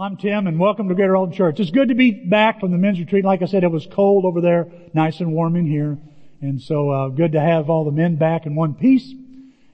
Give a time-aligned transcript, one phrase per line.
[0.00, 1.60] I'm Tim and welcome to Greater Alton Church.
[1.60, 3.22] It's good to be back from the men's retreat.
[3.22, 5.98] Like I said, it was cold over there, nice and warm in here.
[6.40, 9.12] And so, uh, good to have all the men back in one piece.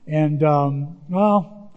[0.05, 1.71] And, um, well,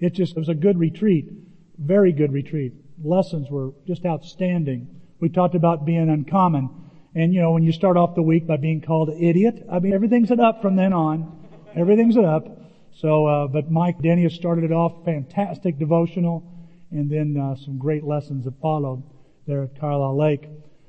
[0.00, 1.30] it just, it was a good retreat.
[1.78, 2.72] Very good retreat.
[3.00, 4.88] Lessons were just outstanding.
[5.20, 6.90] We talked about being uncommon.
[7.14, 9.78] And you know, when you start off the week by being called an idiot, I
[9.78, 11.46] mean, everything's an up from then on.
[11.76, 12.48] Everything's an up.
[12.96, 16.50] So, uh, but Mike Denny has started it off fantastic devotional
[16.94, 19.02] and then uh, some great lessons that followed
[19.46, 20.48] there at Carlyle Lake.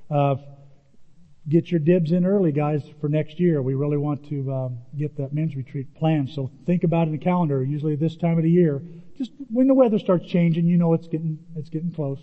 [0.10, 0.36] Uh,
[1.50, 3.62] get your dibs in early, guys, for next year.
[3.62, 6.30] We really want to um, get that men's retreat planned.
[6.30, 7.64] So think about it in the calendar.
[7.64, 8.82] Usually this time of the year,
[9.18, 12.20] just when the weather starts changing, you know it's getting it's getting close.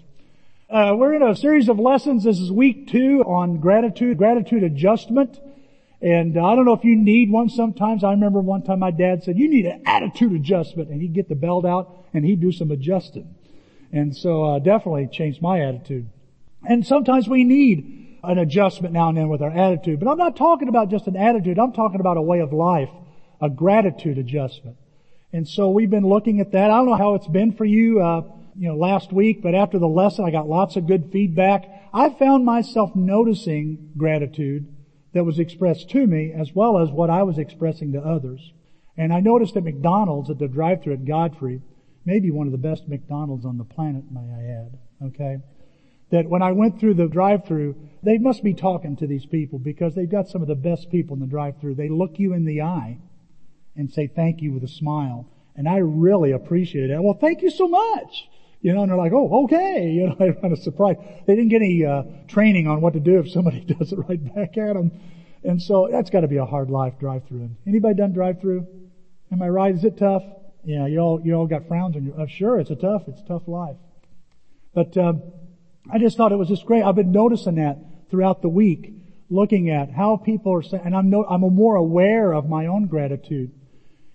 [0.71, 2.25] Uh, we're in a series of lessons.
[2.25, 5.39] This is week two on gratitude, gratitude adjustment.
[6.01, 8.03] And I don't know if you need one sometimes.
[8.03, 10.89] I remember one time my dad said, you need an attitude adjustment.
[10.89, 13.35] And he'd get the belt out and he'd do some adjusting.
[13.93, 16.09] And so uh, definitely changed my attitude.
[16.67, 20.01] And sometimes we need an adjustment now and then with our attitude.
[20.01, 21.59] But I'm not talking about just an attitude.
[21.59, 22.91] I'm talking about a way of life,
[23.41, 24.77] a gratitude adjustment.
[25.33, 26.71] And so we've been looking at that.
[26.71, 28.23] I don't know how it's been for you, uh,
[28.57, 31.69] you know, last week, but after the lesson, I got lots of good feedback.
[31.93, 34.67] I found myself noticing gratitude
[35.15, 38.53] that was expressed to me as well as what I was expressing to others.
[38.97, 41.63] And I noticed at McDonald's at the drive-thru at Godfrey,
[42.05, 44.79] maybe one of the best McDonald's on the planet, may I add.
[45.07, 45.39] Okay?
[46.11, 49.95] That when I went through the drive-through, they must be talking to these people because
[49.95, 51.77] they've got some of the best people in the drive-through.
[51.77, 52.99] They look you in the eye
[53.77, 55.27] and say thank you with a smile.
[55.57, 57.03] And I really appreciate it.
[57.03, 58.29] Well, thank you so much.
[58.61, 59.91] You know, and they're like, oh, okay.
[59.93, 61.01] You know, I'm kind of surprised.
[61.27, 64.35] They didn't get any uh, training on what to do if somebody does it right
[64.35, 64.93] back at them.
[65.45, 67.51] And so that's got to be a hard life drive-through.
[67.67, 68.67] Anybody done drive-through?
[69.33, 69.75] Am I right?
[69.75, 70.23] Is it tough?
[70.65, 72.15] Yeah, you all, you all got frowns on you.
[72.15, 73.77] Uh, sure, it's a tough, it's a tough life.
[74.75, 75.15] But, uh,
[75.91, 76.83] I just thought it was just great.
[76.85, 77.79] I've been noticing that
[78.11, 78.95] throughout the week,
[79.31, 82.87] looking at how people are saying, and I'm no, I'm more aware of my own
[82.87, 83.51] gratitude.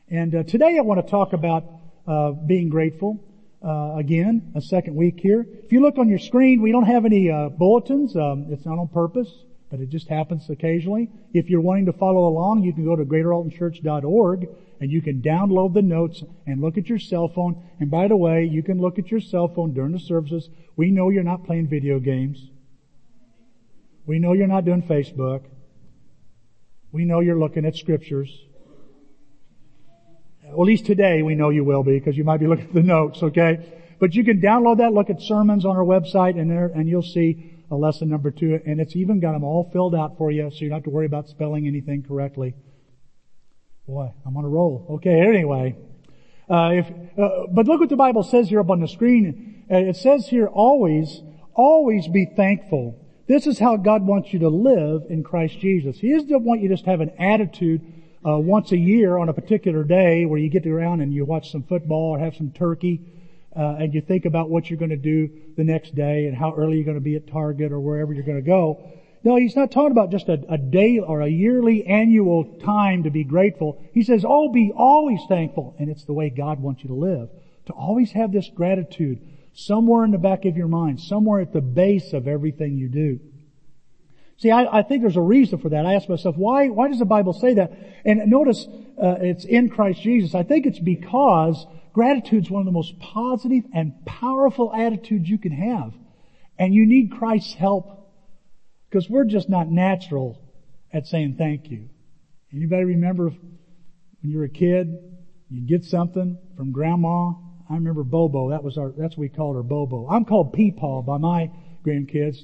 [0.10, 1.66] And uh, today I want to talk about
[2.08, 3.24] uh, being grateful.
[3.62, 5.46] Uh, again, a second week here.
[5.66, 8.16] If you look on your screen, we don't have any uh, bulletins.
[8.16, 9.30] Um, it's not on purpose,
[9.70, 11.10] but it just happens occasionally.
[11.34, 14.48] If you're wanting to follow along, you can go to greateraltonchurch.org
[14.80, 17.62] and you can download the notes and look at your cell phone.
[17.80, 20.50] And by the way, you can look at your cell phone during the services.
[20.76, 22.50] We know you're not playing video games.
[24.06, 25.44] We know you're not doing Facebook.
[26.92, 28.30] We know you're looking at scriptures.
[30.46, 32.74] Well, at least today we know you will be because you might be looking at
[32.74, 33.74] the notes, okay?
[34.00, 37.02] But you can download that, look at sermons on our website and there, and you'll
[37.02, 40.50] see a lesson number two, and it's even got them all filled out for you
[40.50, 42.56] so you don't have to worry about spelling anything correctly.
[43.88, 44.86] Boy, I'm on a roll.
[44.96, 45.76] Okay, anyway.
[46.50, 49.66] Uh, if, uh, but look what the Bible says here up on the screen.
[49.70, 51.22] Uh, it says here always,
[51.54, 53.04] always be thankful.
[53.28, 56.00] This is how God wants you to live in Christ Jesus.
[56.00, 57.82] He doesn't want you just to have an attitude
[58.26, 61.52] uh, once a year on a particular day where you get around and you watch
[61.52, 63.02] some football or have some turkey
[63.58, 66.54] uh, and you think about what you're going to do the next day and how
[66.56, 68.88] early you're going to be at Target or wherever you're going to go.
[69.24, 73.10] No, he's not talking about just a, a day or a yearly annual time to
[73.10, 73.84] be grateful.
[73.94, 75.76] He says, oh, be always thankful.
[75.80, 77.30] And it's the way God wants you to live.
[77.66, 79.20] To always have this gratitude
[79.54, 83.20] somewhere in the back of your mind, somewhere at the base of everything you do.
[84.38, 85.86] See, I, I think there's a reason for that.
[85.88, 87.72] I ask myself, why, why does the Bible say that?
[88.06, 88.68] And notice,
[89.02, 90.36] uh, it's in Christ Jesus.
[90.36, 91.66] I think it's because
[91.98, 95.96] gratitude is one of the most positive and powerful attitudes you can have.
[96.60, 98.14] And you need Christ's help
[98.88, 100.40] because we're just not natural
[100.94, 101.90] at saying thank you.
[102.54, 104.96] Anybody remember when you were a kid,
[105.50, 107.30] you'd get something from grandma?
[107.68, 108.52] I remember Bobo.
[108.52, 110.08] That was our, that's what we called her Bobo.
[110.08, 111.50] I'm called Peepaw by my
[111.84, 112.38] grandkids.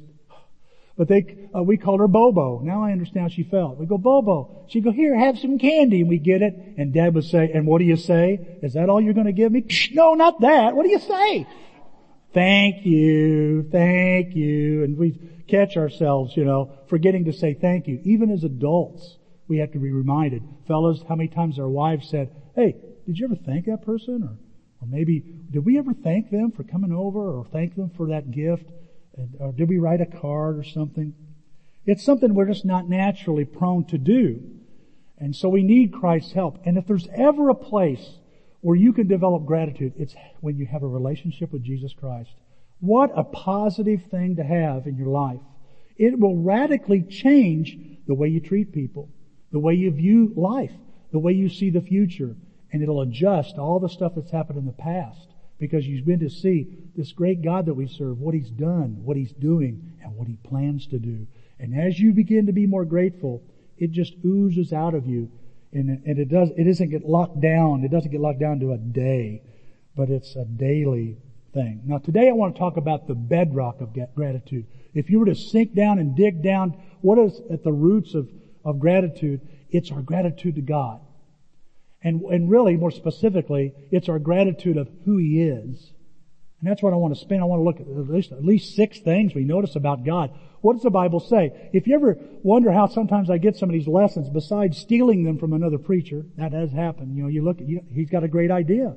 [0.96, 2.62] But they, uh, we called her Bobo.
[2.62, 3.78] Now I understand how she felt.
[3.78, 4.66] We go, Bobo.
[4.68, 6.02] She'd go, here, have some candy.
[6.02, 6.54] And we get it.
[6.78, 8.60] And dad would say, and what do you say?
[8.62, 9.66] Is that all you're going to give me?
[9.94, 10.76] no, not that.
[10.76, 11.48] What do you say?
[12.34, 13.70] Thank you.
[13.72, 14.84] Thank you.
[14.84, 18.00] And we catch ourselves, you know, forgetting to say thank you.
[18.04, 19.18] Even as adults,
[19.48, 20.44] we have to be reminded.
[20.68, 22.76] Fellas, how many times our wives said, hey,
[23.06, 24.24] did you ever thank that person?
[24.24, 24.38] Or,
[24.82, 25.20] or maybe,
[25.52, 28.66] did we ever thank them for coming over or thank them for that gift?
[29.40, 31.14] Or did we write a card or something?
[31.86, 34.42] It's something we're just not naturally prone to do.
[35.18, 36.60] And so we need Christ's help.
[36.66, 38.18] And if there's ever a place
[38.62, 42.32] where you can develop gratitude, it's when you have a relationship with Jesus Christ.
[42.80, 45.40] What a positive thing to have in your life.
[45.98, 47.78] It will radically change
[48.08, 49.10] the way you treat people,
[49.52, 50.74] the way you view life,
[51.12, 52.36] the way you see the future,
[52.72, 55.33] and it'll adjust all the stuff that's happened in the past
[55.64, 59.16] because you begin to see this great God that we serve, what He's done, what
[59.16, 61.26] He's doing, and what He plans to do.
[61.58, 63.42] And as you begin to be more grateful,
[63.78, 65.32] it just oozes out of you.
[65.72, 67.86] And, and it does, it doesn't get locked down.
[67.86, 69.42] It doesn't get locked down to a day,
[69.96, 71.16] but it's a daily
[71.54, 71.84] thing.
[71.86, 74.66] Now today I want to talk about the bedrock of gratitude.
[74.94, 78.28] If you were to sink down and dig down, what is at the roots of,
[78.66, 79.40] of gratitude?
[79.70, 81.00] It's our gratitude to God.
[82.04, 85.94] And, and really, more specifically, it's our gratitude of who He is.
[86.60, 87.42] And that's what I want to spend.
[87.42, 90.32] I want to look at at least, at least six things we notice about God.
[90.62, 91.70] What does the Bible say?
[91.74, 95.38] If you ever wonder how sometimes I get some of these lessons, besides stealing them
[95.38, 97.18] from another preacher, that has happened.
[97.18, 98.96] You know, you look at, you, he's got a great idea.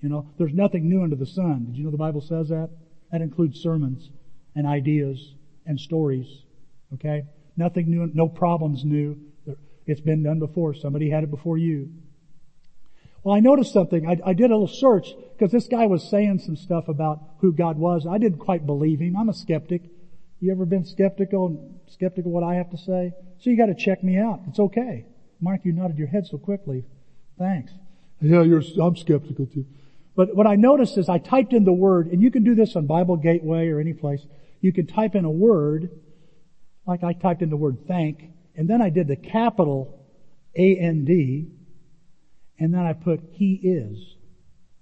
[0.00, 1.66] You know, there's nothing new under the sun.
[1.66, 2.70] Did you know the Bible says that?
[3.12, 4.08] That includes sermons
[4.54, 5.34] and ideas
[5.66, 6.26] and stories.
[6.94, 7.24] Okay?
[7.56, 9.18] Nothing new, no problems new.
[9.86, 10.74] It's been done before.
[10.74, 11.90] Somebody had it before you.
[13.28, 14.08] Well, I noticed something.
[14.08, 17.52] I, I did a little search because this guy was saying some stuff about who
[17.52, 18.06] God was.
[18.10, 19.18] I didn't quite believe him.
[19.18, 19.82] I'm a skeptic.
[20.40, 23.12] You ever been skeptical, skeptical what I have to say?
[23.38, 24.40] So you got to check me out.
[24.48, 25.04] It's okay.
[25.42, 26.86] Mark, you nodded your head so quickly.
[27.38, 27.70] Thanks.
[28.22, 29.66] Yeah, you're, I'm skeptical too.
[30.16, 32.76] But what I noticed is I typed in the word, and you can do this
[32.76, 34.24] on Bible Gateway or any place.
[34.62, 35.90] You can type in a word,
[36.86, 40.02] like I typed in the word thank, and then I did the capital
[40.56, 41.57] A-N-D,
[42.58, 44.16] and then I put He is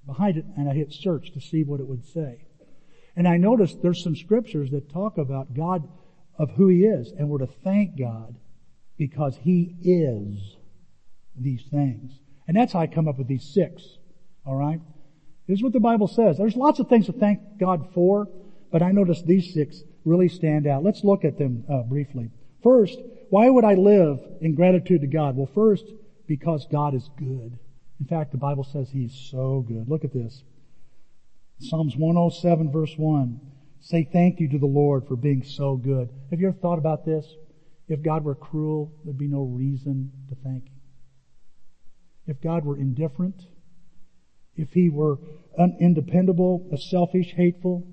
[0.07, 2.47] behind it, and I hit search to see what it would say.
[3.17, 5.89] And I noticed there's some scriptures that talk about God
[6.39, 8.37] of who He is, and we're to thank God
[8.97, 10.57] because He is
[11.37, 12.13] these things.
[12.47, 13.83] And that's how I come up with these six.
[14.47, 14.81] Alright?
[15.49, 16.37] This is what the Bible says.
[16.39, 18.29] There's lots of things to thank God for,
[18.71, 20.85] but I notice these six really stand out.
[20.85, 22.31] Let's look at them uh, briefly.
[22.63, 22.99] First,
[23.31, 25.37] why would I live in gratitude to God?
[25.37, 25.85] Well, first,
[26.27, 27.59] because God is good.
[28.01, 29.89] In fact, the Bible says He's so good.
[29.89, 30.43] Look at this.
[31.59, 33.41] Psalms 107 verse 1.
[33.81, 36.11] Say thank you to the Lord for being so good.
[36.31, 37.27] Have you ever thought about this?
[37.89, 40.81] If God were cruel, there'd be no reason to thank Him.
[42.27, 43.41] If God were indifferent,
[44.57, 45.19] if He were
[45.57, 47.87] un- independable, selfish, hateful,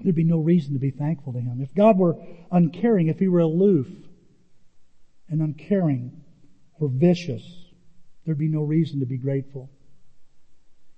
[0.00, 1.60] there'd be no reason to be thankful to Him.
[1.62, 2.16] If God were
[2.52, 3.88] uncaring, if He were aloof
[5.28, 6.22] and uncaring
[6.78, 7.69] or vicious,
[8.30, 9.68] there'd be no reason to be grateful.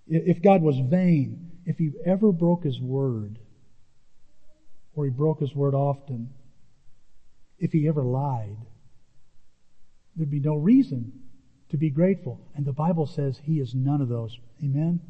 [0.06, 3.38] If God was vain, if he ever broke his word,
[4.94, 6.29] or he broke his word often,
[7.58, 8.58] if he ever lied,
[10.14, 11.11] there'd be no reason
[11.70, 12.38] to be grateful.
[12.55, 14.38] And the Bible says he is none of those.
[14.62, 15.00] Amen?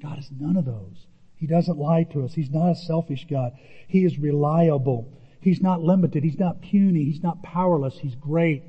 [0.00, 1.06] God is none of those.
[1.34, 2.32] He doesn't lie to us.
[2.32, 3.52] He's not a selfish God.
[3.86, 5.12] He is reliable.
[5.42, 6.24] He's not limited.
[6.24, 7.04] He's not puny.
[7.04, 7.98] He's not powerless.
[7.98, 8.62] He's great.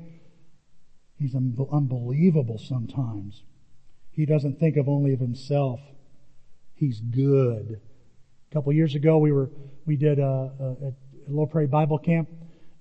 [1.18, 3.42] He's un- unbelievable sometimes.
[4.10, 5.80] He doesn't think of only of himself.
[6.74, 7.80] He's good.
[8.50, 9.50] A couple years ago, we were
[9.86, 10.92] we did a, a, a
[11.28, 12.28] Low Prairie Bible Camp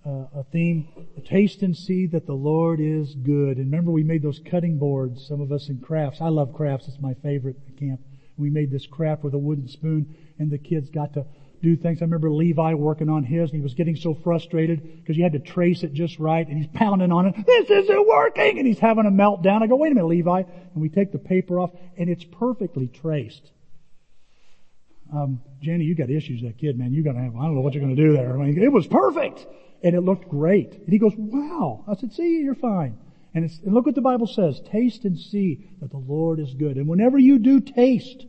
[0.08, 0.88] uh, a theme:
[1.26, 3.58] taste and see that the Lord is good.
[3.58, 5.28] And remember, we made those cutting boards.
[5.28, 6.22] Some of us in crafts.
[6.22, 6.88] I love crafts.
[6.88, 8.00] It's my favorite camp.
[8.38, 11.26] We made this craft with a wooden spoon, and the kids got to
[11.62, 12.02] do things.
[12.02, 15.34] I remember Levi working on his, and he was getting so frustrated because you had
[15.34, 17.36] to trace it just right, and he's pounding on it.
[17.46, 19.64] This isn't working, and he's having a meltdown.
[19.64, 20.44] I go, wait a minute, Levi,
[20.74, 23.52] and we take the paper off, and it's perfectly traced
[25.14, 26.94] um, Jenny, you got issues, that kid, man.
[26.94, 28.34] You gotta have, I don't know what you're gonna do there.
[28.34, 29.46] I mean, it was perfect.
[29.84, 30.74] And it looked great.
[30.74, 31.86] And he goes, wow.
[31.88, 32.98] I said, see, you're fine.
[33.34, 34.60] And, it's, and look what the Bible says.
[34.72, 36.78] Taste and see that the Lord is good.
[36.78, 38.26] And whenever you do taste,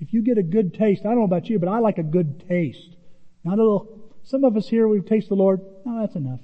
[0.00, 2.02] if you get a good taste, I don't know about you, but I like a
[2.02, 2.96] good taste.
[3.44, 5.60] Not a little, some of us here, we taste the Lord.
[5.84, 6.40] No, that's enough.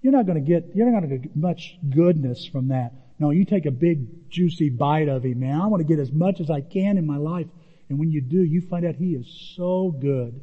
[0.00, 2.92] You're not gonna get, you're not gonna get much goodness from that.
[3.18, 5.60] No, you take a big juicy bite of Him, man.
[5.60, 7.46] I want to get as much as I can in my life.
[7.88, 10.40] And when you do, you find out He is so good.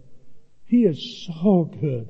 [0.66, 2.10] He is so good.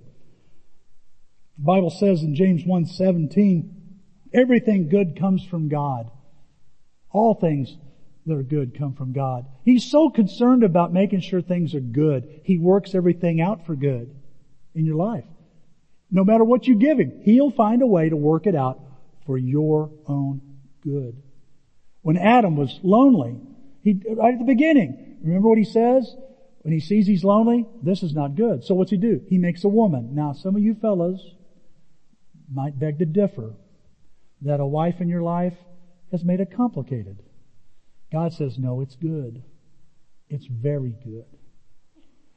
[1.57, 3.69] The Bible says in James 1:17,
[4.33, 6.09] everything good comes from God.
[7.11, 7.75] All things
[8.25, 9.45] that are good come from God.
[9.63, 12.41] He's so concerned about making sure things are good.
[12.43, 14.13] He works everything out for good
[14.75, 15.25] in your life.
[16.09, 18.79] No matter what you give Him, He'll find a way to work it out
[19.25, 20.41] for your own
[20.83, 21.21] good.
[22.01, 23.37] When Adam was lonely,
[23.83, 26.15] he, right at the beginning, Remember what he says?
[26.61, 28.63] When he sees he's lonely, this is not good.
[28.63, 29.21] So what's he do?
[29.27, 30.13] He makes a woman.
[30.13, 31.35] Now some of you fellows
[32.51, 33.53] might beg to differ
[34.41, 35.55] that a wife in your life
[36.11, 37.19] has made it complicated.
[38.11, 39.43] God says, no, it's good.
[40.29, 41.25] It's very good.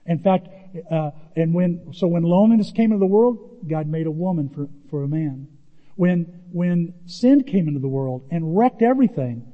[0.06, 0.48] In fact,
[0.90, 4.68] uh, and when, so when loneliness came into the world, God made a woman for,
[4.90, 5.48] for a man.
[5.96, 9.50] When, when sin came into the world and wrecked everything,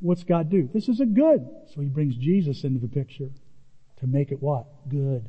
[0.00, 0.68] what's God do?
[0.72, 1.46] This is a good.
[1.74, 3.30] So he brings Jesus into the picture
[4.00, 4.66] to make it what?
[4.88, 5.28] Good.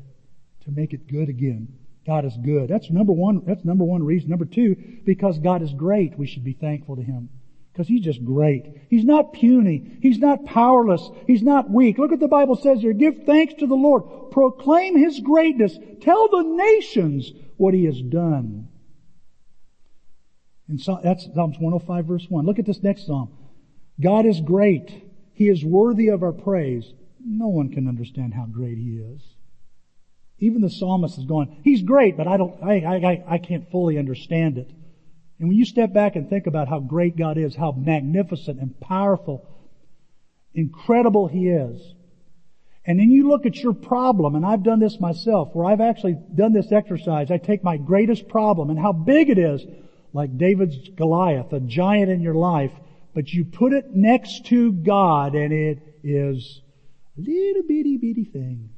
[0.66, 1.68] To make it good again.
[2.06, 2.70] God is good.
[2.70, 4.30] That's number one, that's number one reason.
[4.30, 4.76] Number two,
[5.06, 7.30] because God is great, we should be thankful to Him.
[7.74, 8.82] Because He's just great.
[8.90, 9.98] He's not puny.
[10.02, 11.10] He's not powerless.
[11.26, 11.98] He's not weak.
[11.98, 12.94] Look what the Bible says here.
[12.94, 14.32] Give thanks to the Lord.
[14.32, 15.78] Proclaim His greatness.
[16.02, 18.68] Tell the nations what He has done.
[20.68, 22.46] And so, that's Psalms 105 verse 1.
[22.46, 23.32] Look at this next Psalm.
[24.00, 25.10] God is great.
[25.34, 26.94] He is worthy of our praise.
[27.26, 29.22] No one can understand how great He is.
[30.38, 33.98] Even the psalmist is going, He's great, but I don't, I, I, I can't fully
[33.98, 34.70] understand it.
[35.40, 38.80] And when you step back and think about how great God is, how magnificent and
[38.80, 39.46] powerful,
[40.54, 41.96] incredible He is,
[42.86, 46.18] and then you look at your problem, and I've done this myself, where I've actually
[46.36, 47.32] done this exercise.
[47.32, 49.66] I take my greatest problem and how big it is,
[50.12, 52.72] like David's Goliath, a giant in your life,
[53.14, 56.62] but you put it next to God and it is
[57.18, 58.70] a little bitty bitty thing.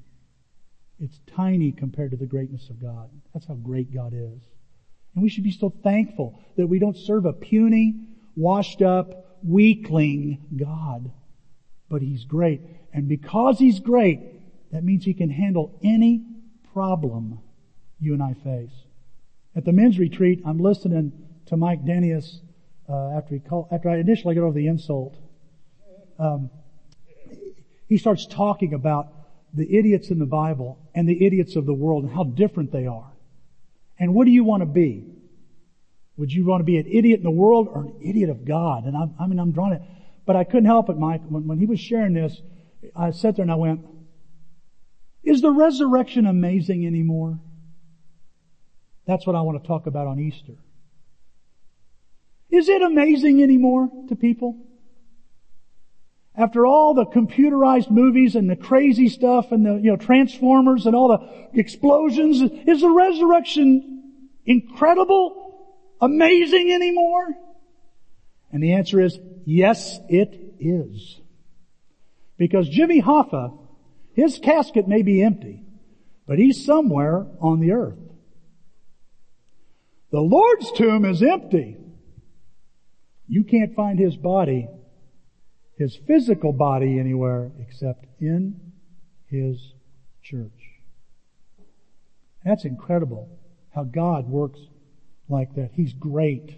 [0.99, 3.09] It's tiny compared to the greatness of God.
[3.33, 4.41] That's how great God is.
[5.15, 7.95] And we should be so thankful that we don't serve a puny,
[8.35, 11.11] washed up, weakling God.
[11.89, 12.61] But He's great.
[12.93, 14.19] And because He's great,
[14.71, 16.23] that means He can handle any
[16.73, 17.39] problem
[17.99, 18.73] you and I face.
[19.55, 21.13] At the men's retreat, I'm listening
[21.45, 22.41] to Mike Denius
[22.89, 25.15] uh, after he called, after I initially got over the insult.
[26.19, 26.49] Um,
[27.87, 29.07] he starts talking about
[29.53, 32.87] the idiots in the Bible and the idiots of the world and how different they
[32.87, 33.11] are.
[33.99, 35.05] And what do you want to be?
[36.17, 38.85] Would you want to be an idiot in the world or an idiot of God?
[38.85, 39.81] And I, I mean, I'm drawn it,
[40.25, 41.21] but I couldn't help it, Mike.
[41.27, 42.41] When, when he was sharing this,
[42.95, 43.81] I sat there and I went,
[45.23, 47.39] is the resurrection amazing anymore?
[49.05, 50.53] That's what I want to talk about on Easter.
[52.49, 54.55] Is it amazing anymore to people?
[56.37, 60.95] After all the computerized movies and the crazy stuff and the, you know, transformers and
[60.95, 67.27] all the explosions, is the resurrection incredible, amazing anymore?
[68.51, 71.21] And the answer is, yes, it is.
[72.37, 73.57] Because Jimmy Hoffa,
[74.13, 75.63] his casket may be empty,
[76.27, 77.99] but he's somewhere on the earth.
[80.11, 81.77] The Lord's tomb is empty.
[83.27, 84.67] You can't find his body
[85.77, 88.59] his physical body anywhere except in
[89.27, 89.73] his
[90.23, 90.51] church.
[92.43, 93.29] That's incredible
[93.73, 94.59] how God works
[95.27, 95.71] like that.
[95.73, 96.55] He's great.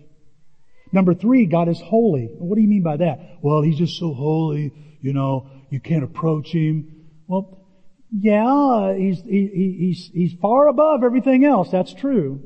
[0.92, 2.26] Number three, God is holy.
[2.26, 3.38] What do you mean by that?
[3.42, 4.72] Well, he's just so holy,
[5.02, 7.08] you know, you can't approach him.
[7.28, 7.66] Well,
[8.12, 11.70] yeah, he's, he, he's, he's far above everything else.
[11.72, 12.42] That's true.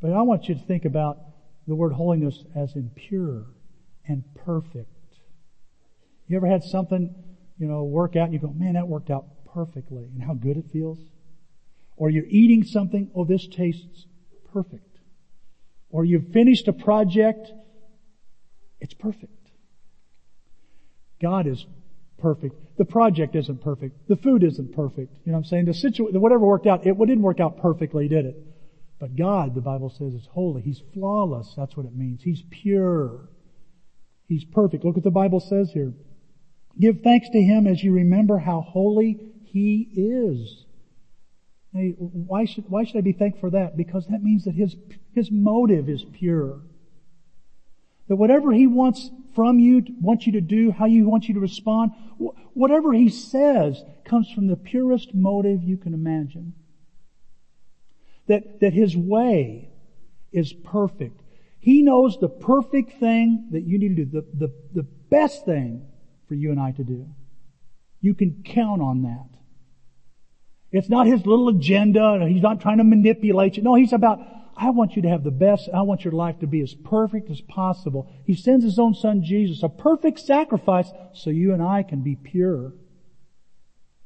[0.00, 1.18] But I want you to think about
[1.66, 3.46] the word holiness as in pure
[4.06, 4.90] and perfect.
[6.32, 7.14] You ever had something,
[7.58, 10.56] you know, work out and you go, man, that worked out perfectly and how good
[10.56, 10.98] it feels?
[11.94, 14.06] Or you're eating something, oh, this tastes
[14.50, 14.96] perfect.
[15.90, 17.52] Or you've finished a project,
[18.80, 19.50] it's perfect.
[21.20, 21.66] God is
[22.16, 22.78] perfect.
[22.78, 24.08] The project isn't perfect.
[24.08, 25.14] The food isn't perfect.
[25.26, 25.66] You know what I'm saying?
[25.66, 28.36] The situation, whatever worked out, it didn't work out perfectly, did it?
[28.98, 30.62] But God, the Bible says, is holy.
[30.62, 31.52] He's flawless.
[31.58, 32.22] That's what it means.
[32.22, 33.28] He's pure.
[34.28, 34.82] He's perfect.
[34.82, 35.92] Look what the Bible says here.
[36.78, 40.64] Give thanks to Him as you remember how holy He is.
[41.72, 43.76] Now, why should, why should I be thankful for that?
[43.76, 44.76] Because that means that His,
[45.14, 46.60] His motive is pure.
[48.08, 51.40] That whatever He wants from you, wants you to do, how He wants you to
[51.40, 51.92] respond,
[52.54, 56.54] whatever He says comes from the purest motive you can imagine.
[58.26, 59.70] That, that His way
[60.32, 61.20] is perfect.
[61.60, 65.86] He knows the perfect thing that you need to do, the, the, the best thing
[66.32, 67.06] for you and I to do.
[68.00, 69.28] You can count on that.
[70.70, 72.26] It's not his little agenda.
[72.26, 73.62] He's not trying to manipulate you.
[73.62, 74.18] No, he's about,
[74.56, 75.68] I want you to have the best.
[75.74, 78.10] I want your life to be as perfect as possible.
[78.24, 82.16] He sends his own son Jesus, a perfect sacrifice, so you and I can be
[82.16, 82.72] pure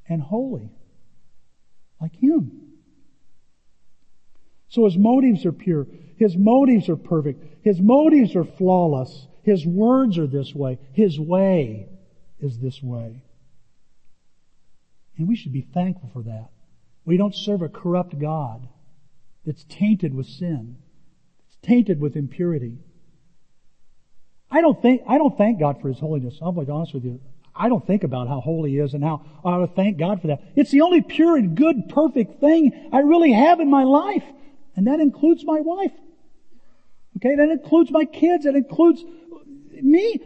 [0.08, 0.72] and holy
[2.00, 2.72] like him.
[4.66, 5.86] So his motives are pure.
[6.16, 7.64] His motives are perfect.
[7.64, 9.28] His motives are flawless.
[9.44, 10.80] His words are this way.
[10.92, 11.90] His way
[12.40, 13.22] is this way.
[15.16, 16.50] And we should be thankful for that.
[17.04, 18.68] We don't serve a corrupt God
[19.44, 20.76] that's tainted with sin.
[21.46, 22.78] It's tainted with impurity.
[24.50, 26.38] I don't think, I don't thank God for His holiness.
[26.42, 27.20] I'll be honest with you.
[27.54, 30.20] I don't think about how holy He is and how I ought to thank God
[30.20, 30.42] for that.
[30.56, 34.24] It's the only pure and good, perfect thing I really have in my life.
[34.74, 35.92] And that includes my wife.
[37.16, 38.44] Okay, that includes my kids.
[38.44, 39.02] That includes
[39.80, 40.20] me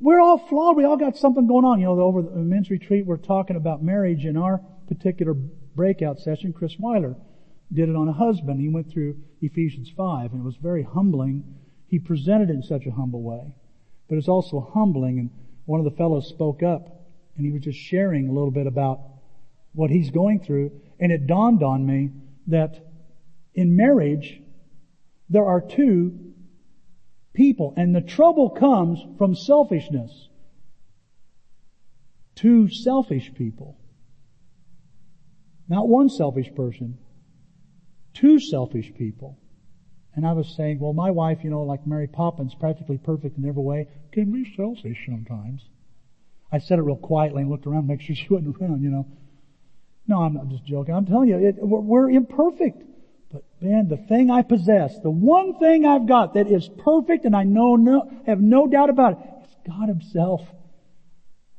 [0.00, 0.76] we're all flawed.
[0.76, 1.78] We all got something going on.
[1.78, 6.52] You know, over the men's retreat, we're talking about marriage in our particular breakout session.
[6.52, 7.16] Chris Weiler
[7.72, 8.60] did it on a husband.
[8.60, 11.44] He went through Ephesians 5 and it was very humbling.
[11.86, 13.54] He presented it in such a humble way,
[14.08, 15.18] but it's also humbling.
[15.18, 15.30] And
[15.66, 16.88] one of the fellows spoke up
[17.36, 19.00] and he was just sharing a little bit about
[19.72, 20.72] what he's going through.
[20.98, 22.10] And it dawned on me
[22.48, 22.86] that
[23.54, 24.40] in marriage,
[25.28, 26.29] there are two
[27.32, 30.28] people and the trouble comes from selfishness.
[32.34, 33.78] Two selfish people.
[35.68, 36.98] Not one selfish person.
[38.14, 39.38] Two selfish people.
[40.14, 43.48] And I was saying, well, my wife, you know, like Mary Poppins, practically perfect in
[43.48, 45.62] every way, can be selfish sometimes.
[46.50, 48.90] I said it real quietly and looked around to make sure she wasn't around, you
[48.90, 49.06] know.
[50.08, 50.94] No, I'm not just joking.
[50.94, 52.82] I'm telling you, it, we're, we're imperfect.
[53.32, 57.36] But man, the thing I possess, the one thing I've got that is perfect and
[57.36, 60.42] I know no, have no doubt about it, is God Himself.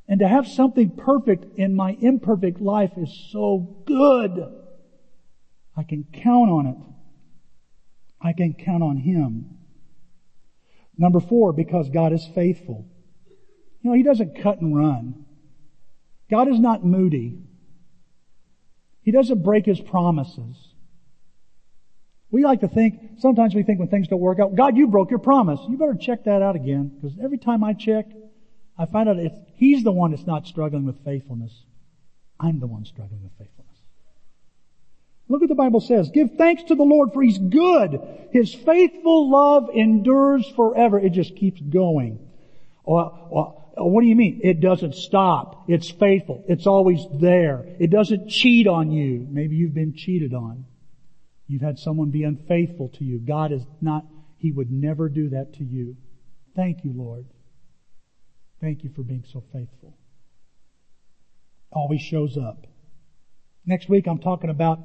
[0.07, 4.43] And to have something perfect in my imperfect life is so good.
[5.77, 6.77] I can count on it.
[8.19, 9.57] I can count on Him.
[10.97, 12.85] Number four, because God is faithful.
[13.81, 15.25] You know, He doesn't cut and run.
[16.29, 17.39] God is not moody.
[19.03, 20.70] He doesn't break His promises.
[22.31, 25.09] We like to think, sometimes we think when things don't work out, God, you broke
[25.09, 25.59] your promise.
[25.69, 28.05] You better check that out again, because every time I check,
[28.77, 31.51] I find out it's, He's the one that's not struggling with faithfulness.
[32.39, 33.75] I'm the one struggling with faithfulness.
[35.27, 36.09] Look what the Bible says.
[36.09, 37.99] Give thanks to the Lord for He's good.
[38.31, 40.99] His faithful love endures forever.
[40.99, 42.27] It just keeps going.
[42.83, 44.39] what do you mean?
[44.43, 45.65] It doesn't stop.
[45.69, 46.43] It's faithful.
[46.47, 47.65] It's always there.
[47.79, 49.27] It doesn't cheat on you.
[49.29, 50.65] Maybe you've been cheated on.
[51.51, 53.19] You've had someone be unfaithful to you.
[53.19, 54.05] God is not,
[54.37, 55.97] He would never do that to you.
[56.55, 57.25] Thank you, Lord.
[58.61, 59.97] Thank you for being so faithful.
[61.69, 62.67] Always shows up.
[63.65, 64.79] Next week I'm talking about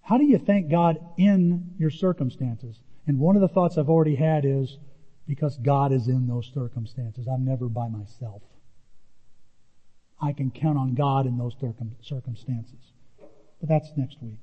[0.00, 2.78] how do you thank God in your circumstances?
[3.08, 4.78] And one of the thoughts I've already had is
[5.26, 7.26] because God is in those circumstances.
[7.26, 8.42] I'm never by myself.
[10.22, 11.56] I can count on God in those
[12.00, 12.92] circumstances.
[13.58, 14.38] But that's next week.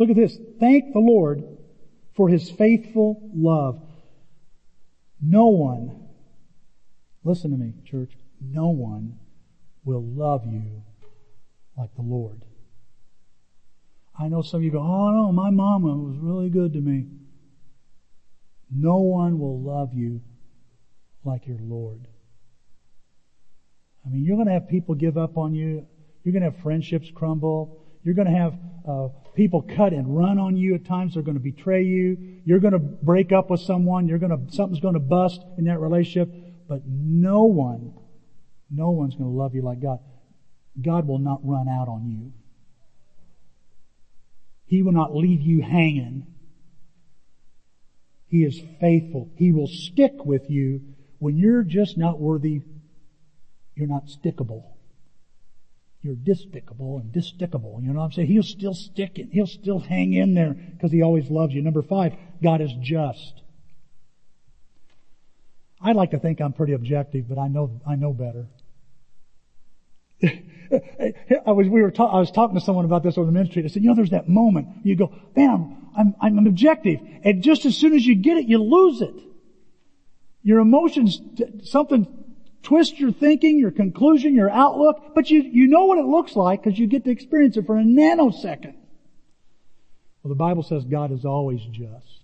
[0.00, 0.38] Look at this.
[0.58, 1.44] Thank the Lord
[2.16, 3.82] for His faithful love.
[5.20, 6.08] No one,
[7.22, 8.10] listen to me, church,
[8.40, 9.18] no one
[9.84, 10.82] will love you
[11.76, 12.46] like the Lord.
[14.18, 17.06] I know some of you go, oh no, my mama was really good to me.
[18.70, 20.22] No one will love you
[21.24, 22.08] like your Lord.
[24.06, 25.86] I mean, you're going to have people give up on you.
[26.24, 27.79] You're going to have friendships crumble.
[28.02, 28.54] You're going to have
[28.88, 31.14] uh, people cut and run on you at times.
[31.14, 32.40] They're going to betray you.
[32.44, 34.08] You're going to break up with someone.
[34.08, 36.32] You're going to something's going to bust in that relationship.
[36.68, 37.94] But no one,
[38.70, 39.98] no one's going to love you like God.
[40.80, 42.32] God will not run out on you.
[44.66, 46.26] He will not leave you hanging.
[48.28, 49.28] He is faithful.
[49.36, 50.80] He will stick with you
[51.18, 52.62] when you're just not worthy.
[53.74, 54.62] You're not stickable
[56.02, 57.82] you're despicable and distickable.
[57.82, 58.28] You know what I'm saying?
[58.28, 59.28] He'll still stick it.
[59.32, 61.62] He'll still hang in there because he always loves you.
[61.62, 63.42] Number five, God is just.
[65.80, 68.46] I like to think I'm pretty objective, but I know, I know better.
[71.46, 73.64] I was, we were ta- I was talking to someone about this on the ministry.
[73.64, 77.00] I said, you know, there's that moment you go, man, I'm, I'm, I'm objective.
[77.24, 79.14] And just as soon as you get it, you lose it.
[80.42, 81.20] Your emotions,
[81.64, 82.06] something
[82.62, 86.62] twist your thinking, your conclusion, your outlook, but you, you know what it looks like
[86.62, 88.74] because you get to experience it for a nanosecond.
[90.22, 92.20] Well, the Bible says God is always just.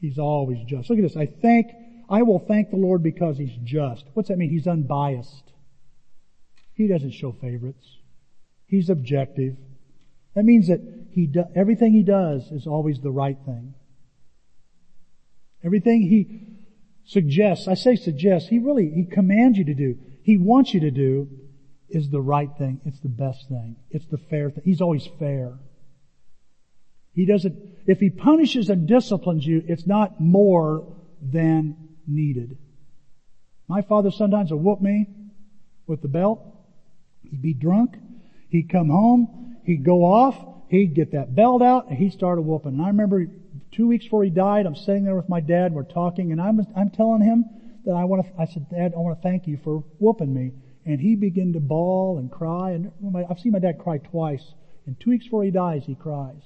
[0.00, 0.88] He's always just.
[0.88, 1.16] Look at this.
[1.16, 1.72] I thank,
[2.08, 4.04] I will thank the Lord because He's just.
[4.14, 4.50] What's that mean?
[4.50, 5.52] He's unbiased.
[6.74, 7.86] He doesn't show favorites.
[8.66, 9.56] He's objective.
[10.34, 10.80] That means that
[11.12, 13.74] he do, everything he does is always the right thing.
[15.64, 16.55] Everything he
[17.06, 20.90] suggests, I say suggests, he really, he commands you to do, he wants you to
[20.90, 21.28] do
[21.88, 22.80] is the right thing.
[22.84, 23.76] It's the best thing.
[23.90, 24.64] It's the fair thing.
[24.64, 25.58] He's always fair.
[27.12, 30.84] He doesn't, if he punishes and disciplines you, it's not more
[31.22, 32.58] than needed.
[33.68, 35.06] My father sometimes would whoop me
[35.86, 36.40] with the belt.
[37.22, 37.96] He'd be drunk.
[38.48, 39.56] He'd come home.
[39.64, 40.36] He'd go off.
[40.68, 42.72] He'd get that belt out and he'd started whooping.
[42.72, 43.26] And I remember
[43.76, 46.60] two weeks before he died, I'm sitting there with my dad, we're talking, and I'm,
[46.74, 47.44] I'm telling him
[47.84, 50.52] that I want to, I said, Dad, I want to thank you for whooping me.
[50.84, 52.90] And he began to bawl and cry, and
[53.28, 54.42] I've seen my dad cry twice.
[54.86, 56.40] And two weeks before he dies, he cries.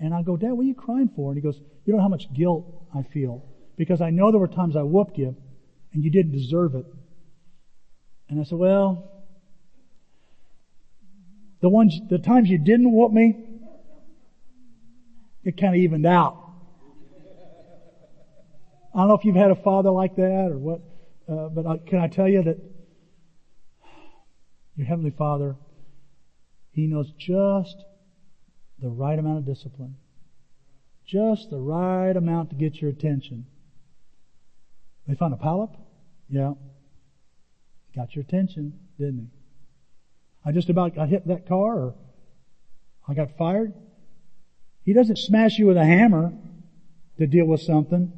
[0.00, 1.30] And I go, Dad, what are you crying for?
[1.30, 3.44] And he goes, you know how much guilt I feel.
[3.76, 5.36] Because I know there were times I whooped you,
[5.92, 6.86] and you didn't deserve it.
[8.28, 9.10] And I said, well,
[11.60, 13.47] the ones, the times you didn't whoop me,
[15.44, 16.36] it kind of evened out.
[18.94, 20.80] I don't know if you've had a father like that or what,
[21.28, 22.58] uh, but I, can I tell you that
[24.76, 25.56] your Heavenly Father,
[26.70, 27.76] He knows just
[28.80, 29.96] the right amount of discipline.
[31.04, 33.46] Just the right amount to get your attention.
[35.06, 35.70] They found a polyp?
[36.28, 36.52] Yeah.
[37.96, 39.38] Got your attention, didn't he?
[40.44, 41.94] I just about got hit that car or
[43.08, 43.72] I got fired.
[44.88, 46.32] He doesn't smash you with a hammer
[47.18, 48.10] to deal with something.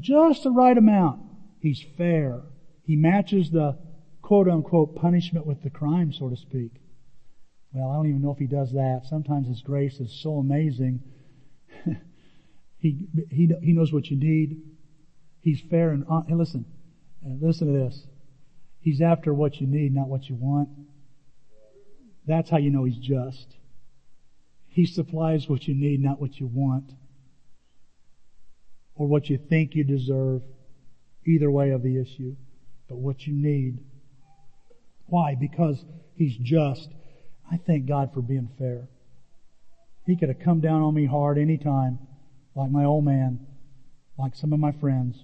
[0.00, 1.20] Just the right amount.
[1.60, 2.40] He's fair.
[2.82, 3.78] He matches the
[4.20, 6.72] quote unquote punishment with the crime, so to speak.
[7.72, 9.02] Well, I don't even know if he does that.
[9.08, 11.00] Sometimes his grace is so amazing.
[12.78, 14.62] he, he, he knows what you need.
[15.42, 16.64] He's fair and, uh, and listen,
[17.22, 18.04] and listen to this.
[18.80, 20.70] He's after what you need, not what you want.
[22.26, 23.59] That's how you know he's just.
[24.70, 26.92] He supplies what you need, not what you want.
[28.94, 30.42] Or what you think you deserve.
[31.26, 32.36] Either way of the issue.
[32.88, 33.78] But what you need.
[35.06, 35.34] Why?
[35.34, 36.88] Because he's just.
[37.50, 38.88] I thank God for being fair.
[40.06, 41.98] He could have come down on me hard any time,
[42.54, 43.46] like my old man,
[44.18, 45.16] like some of my friends.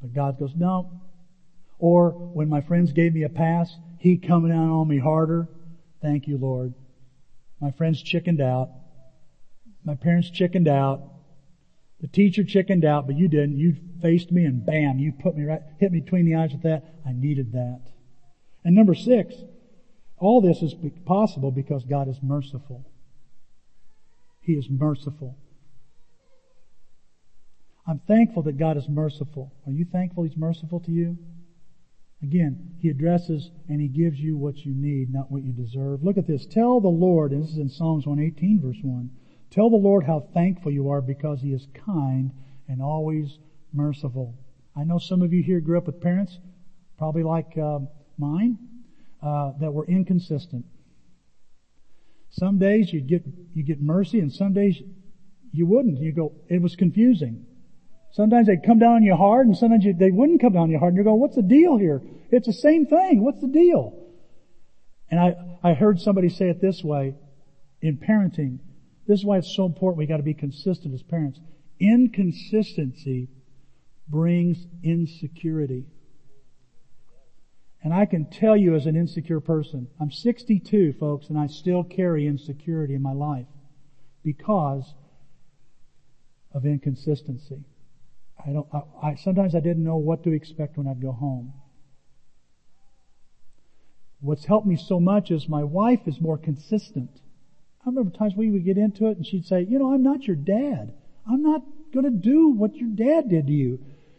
[0.00, 0.90] But God goes, no.
[1.78, 5.48] Or when my friends gave me a pass, he coming down on me harder.
[6.02, 6.74] Thank you, Lord.
[7.60, 8.70] My friends chickened out.
[9.88, 11.00] My parents chickened out.
[12.02, 13.56] The teacher chickened out, but you didn't.
[13.56, 16.62] You faced me and bam, you put me right, hit me between the eyes with
[16.64, 16.84] that.
[17.06, 17.80] I needed that.
[18.62, 19.34] And number six,
[20.18, 20.74] all this is
[21.06, 22.84] possible because God is merciful.
[24.42, 25.38] He is merciful.
[27.86, 29.54] I'm thankful that God is merciful.
[29.66, 31.16] Are you thankful He's merciful to you?
[32.22, 36.04] Again, He addresses and He gives you what you need, not what you deserve.
[36.04, 36.44] Look at this.
[36.44, 39.10] Tell the Lord, and this is in Psalms 118 verse 1.
[39.50, 42.32] Tell the Lord how thankful you are because He is kind
[42.68, 43.38] and always
[43.72, 44.34] merciful.
[44.76, 46.38] I know some of you here grew up with parents,
[46.98, 47.80] probably like uh,
[48.18, 48.58] mine,
[49.22, 50.64] uh, that were inconsistent.
[52.30, 54.80] Some days you'd get you get mercy, and some days
[55.50, 55.98] you wouldn't.
[55.98, 57.46] You go, it was confusing.
[58.12, 60.70] Sometimes they'd come down on you hard, and sometimes you, they wouldn't come down on
[60.70, 60.94] you hard.
[60.94, 62.02] And you go, what's the deal here?
[62.30, 63.22] It's the same thing.
[63.22, 63.98] What's the deal?
[65.10, 67.14] And I I heard somebody say it this way
[67.80, 68.58] in parenting.
[69.08, 69.98] This is why it's so important.
[69.98, 71.40] We got to be consistent as parents.
[71.80, 73.28] Inconsistency
[74.06, 75.86] brings insecurity.
[77.82, 81.84] And I can tell you as an insecure person, I'm 62 folks and I still
[81.84, 83.46] carry insecurity in my life
[84.22, 84.94] because
[86.52, 87.64] of inconsistency.
[88.44, 91.54] I don't, I, I, sometimes I didn't know what to expect when I'd go home.
[94.20, 97.20] What's helped me so much is my wife is more consistent.
[97.88, 100.26] I remember times we would get into it and she'd say, you know, I'm not
[100.26, 100.92] your dad.
[101.26, 101.62] I'm not
[101.94, 103.78] going to do what your dad did to you.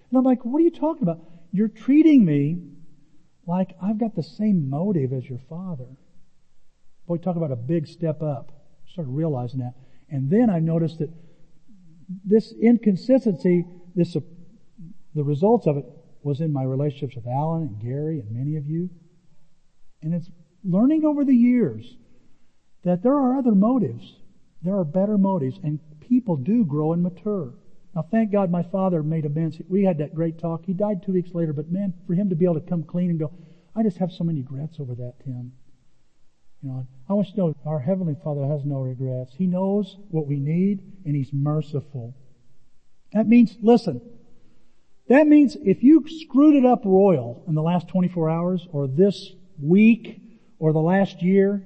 [0.09, 1.19] And I'm like, what are you talking about?
[1.51, 2.63] You're treating me
[3.45, 5.85] like I've got the same motive as your father.
[7.07, 8.51] Boy, talk about a big step up.
[8.87, 9.75] I started realizing that.
[10.09, 11.11] And then I noticed that
[12.25, 14.17] this inconsistency, this,
[15.13, 15.85] the results of it
[16.23, 18.89] was in my relationships with Alan and Gary and many of you.
[20.01, 20.31] And it's
[20.63, 21.97] learning over the years
[22.83, 24.15] that there are other motives.
[24.61, 27.53] There are better motives and people do grow and mature.
[27.95, 29.57] Now, thank God my father made amends.
[29.67, 30.65] We had that great talk.
[30.65, 33.09] He died two weeks later, but man, for him to be able to come clean
[33.09, 33.31] and go,
[33.75, 35.53] I just have so many regrets over that, Tim.
[36.61, 39.33] You know, I want you to know our Heavenly Father has no regrets.
[39.33, 42.15] He knows what we need and He's merciful.
[43.13, 44.01] That means, listen,
[45.07, 49.31] that means if you screwed it up royal in the last 24 hours or this
[49.59, 50.21] week
[50.59, 51.65] or the last year,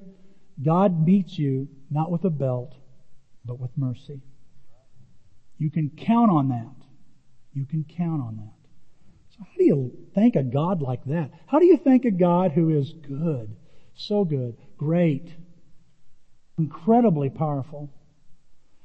[0.62, 2.74] God meets you not with a belt,
[3.44, 4.22] but with mercy.
[5.58, 6.74] You can count on that.
[7.52, 8.68] You can count on that.
[9.30, 11.30] So how do you thank a God like that?
[11.46, 13.56] How do you thank a God who is good,
[13.94, 15.34] so good, great,
[16.58, 17.92] incredibly powerful?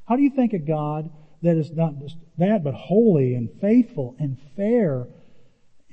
[0.05, 1.12] How do you thank a God
[1.43, 5.08] that is not just that, but holy and faithful and fair,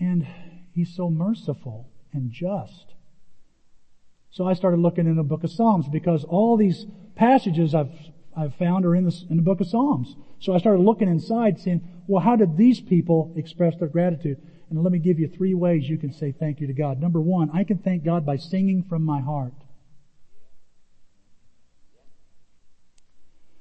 [0.01, 0.27] and
[0.73, 2.96] He's so merciful and just?
[4.37, 7.91] So I started looking in the book of Psalms because all these passages I've
[8.37, 10.15] I've found are in the, in the book of Psalms.
[10.41, 14.37] So I started looking inside saying, well, how did these people express their gratitude?
[14.69, 17.01] And let me give you three ways you can say thank you to God.
[17.01, 19.55] Number one, I can thank God by singing from my heart.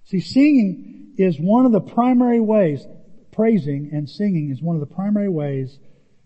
[0.04, 2.86] See, singing is one of the primary ways,
[3.32, 5.80] praising and singing is one of the primary ways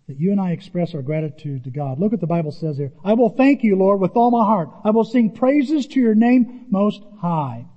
[0.10, 2.00] that you and I express our gratitude to God.
[2.00, 2.91] Look what the Bible says here.
[3.04, 4.69] I will thank you, Lord, with all my heart.
[4.84, 7.67] I will sing praises to your name most high.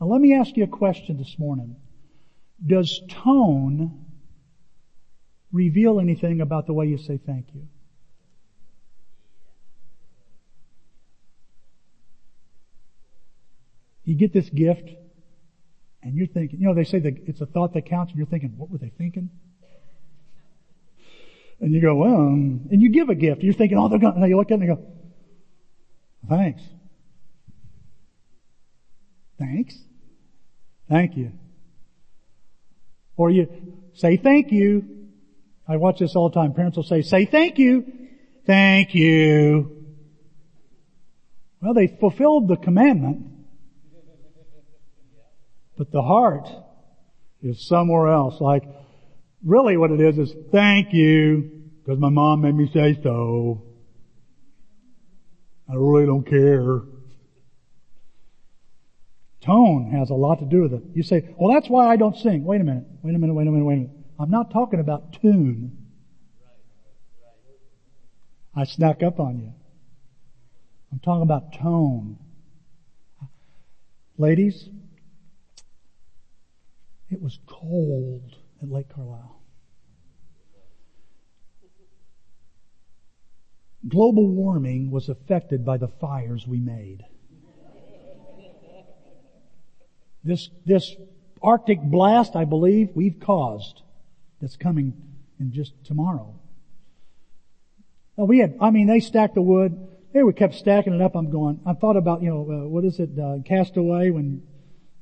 [0.00, 1.76] Now let me ask you a question this morning.
[2.66, 4.06] Does tone
[5.52, 7.68] reveal anything about the way you say thank you?
[14.04, 14.88] You get this gift
[16.02, 18.26] and you're thinking, you know, they say that it's a thought that counts and you're
[18.26, 19.28] thinking, what were they thinking?
[21.62, 23.44] And you go, well, um, and you give a gift.
[23.44, 24.84] You're thinking, oh, they're going, and you look at it and go,
[26.28, 26.60] thanks.
[29.38, 29.78] Thanks.
[30.88, 31.32] Thank you.
[33.16, 33.46] Or you
[33.94, 35.06] say thank you.
[35.68, 36.52] I watch this all the time.
[36.52, 37.86] Parents will say, say thank you.
[38.44, 39.86] Thank you.
[41.60, 43.24] Well, they fulfilled the commandment,
[45.78, 46.48] but the heart
[47.40, 48.40] is somewhere else.
[48.40, 48.64] Like,
[49.44, 51.50] really what it is is thank you,
[51.82, 53.62] because my mom made me say so.
[55.68, 56.82] I really don't care.
[59.40, 60.82] Tone has a lot to do with it.
[60.94, 62.44] You say, well that's why I don't sing.
[62.44, 63.90] Wait a minute, wait a minute, wait a minute, wait a minute.
[64.18, 65.78] I'm not talking about tune.
[68.54, 69.52] I snuck up on you.
[70.92, 72.18] I'm talking about tone.
[74.18, 74.68] Ladies,
[77.10, 79.31] it was cold at Lake Carlyle.
[83.88, 87.04] Global warming was affected by the fires we made.
[90.24, 90.94] This, this
[91.42, 93.82] Arctic blast, I believe, we've caused
[94.40, 94.92] that's coming
[95.40, 96.34] in just tomorrow.
[98.16, 99.88] We had, I mean, they stacked the wood.
[100.12, 101.16] They were kept stacking it up.
[101.16, 104.42] I'm going, I thought about, you know, uh, what is it, uh, Castaway when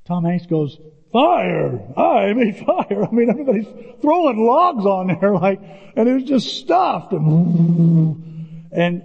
[0.07, 0.79] Tom Hanks goes,
[1.13, 1.81] fire!
[1.97, 3.05] I made fire.
[3.09, 3.67] I mean, everybody's
[4.01, 5.61] throwing logs on there like,
[5.97, 7.13] and it was just stuffed.
[7.13, 8.27] And,
[8.73, 9.03] and,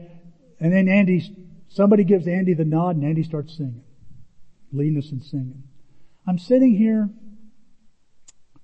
[0.60, 1.22] and then Andy,
[1.70, 3.84] somebody gives Andy the nod and Andy starts singing.
[4.72, 5.64] Leading us in singing.
[6.28, 7.10] I'm sitting here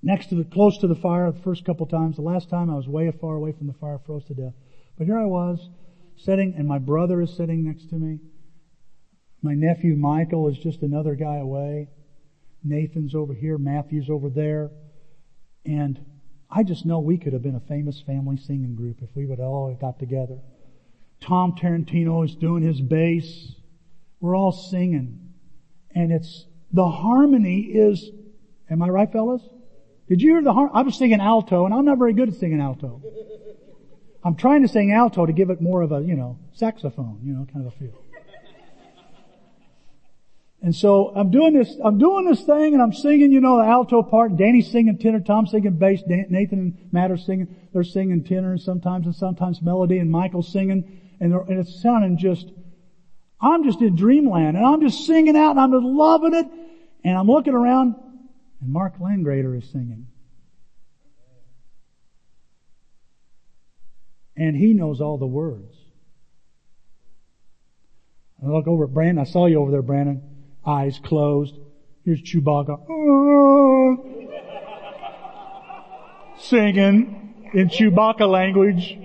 [0.02, 2.16] next to the, close to the fire the first couple times.
[2.16, 4.54] The last time I was way far away from the fire, froze to death.
[4.98, 5.70] But here I was,
[6.16, 8.18] sitting, and my brother is sitting next to me.
[9.42, 11.88] My nephew Michael is just another guy away.
[12.64, 14.70] Nathan's over here, Matthew's over there.
[15.64, 15.98] And
[16.50, 19.40] I just know we could have been a famous family singing group if we would
[19.40, 20.38] all got together.
[21.22, 23.54] Tom Tarantino is doing his bass.
[24.20, 25.32] We're all singing.
[25.94, 28.10] And it's, the harmony is,
[28.70, 29.42] am I right fellas?
[30.08, 30.72] Did you hear the harmony?
[30.74, 33.02] I was singing alto and I'm not very good at singing alto.
[34.24, 37.32] I'm trying to sing alto to give it more of a, you know, saxophone, you
[37.32, 37.98] know, kind of a feel.
[40.64, 43.64] And so I'm doing this, I'm doing this thing and I'm singing, you know, the
[43.64, 44.36] alto part.
[44.36, 49.06] Danny's singing tenor, Tom's singing bass, Nathan and Matt are singing, they're singing tenor sometimes
[49.06, 52.50] and sometimes melody and Michael's singing and, and it's sounding just,
[53.40, 56.46] I'm just in dreamland and I'm just singing out and I'm just loving it
[57.04, 57.94] and I'm looking around
[58.60, 60.08] and Mark Langrader is singing.
[64.36, 65.76] And he knows all the words.
[68.42, 69.20] I look over at Brandon.
[69.20, 70.22] I saw you over there, Brandon.
[70.66, 71.54] Eyes closed.
[72.04, 72.80] Here's Chewbacca.
[72.90, 73.96] Ah.
[76.40, 78.98] Singing in Chewbacca language.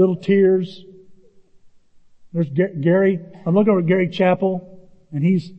[0.00, 0.82] Little tears.
[2.32, 3.20] There's Gary.
[3.44, 5.50] I'm looking over at Gary Chappell and he's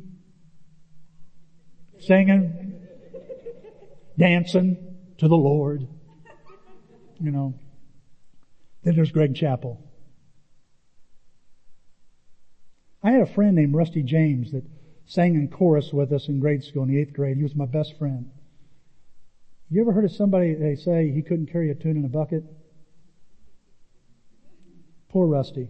[2.00, 2.82] singing,
[4.18, 5.88] dancing to the Lord.
[7.20, 7.54] You know.
[8.84, 9.80] Then there's Greg Chappell.
[13.04, 14.64] I had a friend named Rusty James that
[15.06, 17.38] sang in chorus with us in grade school in the eighth grade.
[17.38, 18.32] He was my best friend.
[19.70, 22.44] You ever heard of somebody they say he couldn't carry a tune in a bucket?
[25.12, 25.68] Poor Rusty.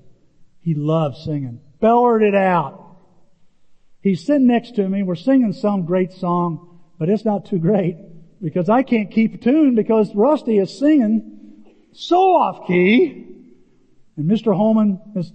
[0.62, 1.60] He loved singing.
[1.80, 2.98] Bellered it out.
[4.02, 5.02] He's sitting next to me.
[5.04, 7.98] We're singing some great song, but it's not too great
[8.42, 13.28] because I can't keep a tune because Rusty is singing so off key.
[14.16, 14.56] And Mr.
[14.56, 15.32] Holman is,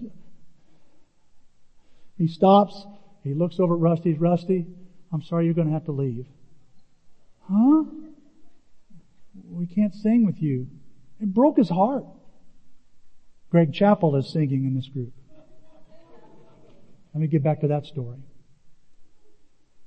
[2.17, 2.87] he stops.
[3.25, 4.15] He looks over at Rusty.
[4.15, 4.67] Rusty,
[5.13, 6.27] I'm sorry you're going to have to leave.
[7.49, 7.85] Huh?
[9.51, 10.69] We can't sing with you.
[11.21, 12.05] It broke his heart.
[13.51, 15.13] Greg Chappell is singing in this group.
[17.15, 18.19] Let me get back to that story.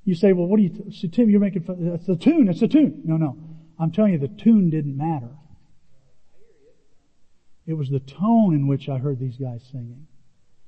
[0.04, 2.60] You say, well, what do you, so Tim, you're making fun, it's the tune, it's
[2.60, 3.02] the tune.
[3.04, 3.36] No, no.
[3.78, 5.30] I'm telling you, the tune didn't matter.
[7.66, 10.06] It was the tone in which I heard these guys singing.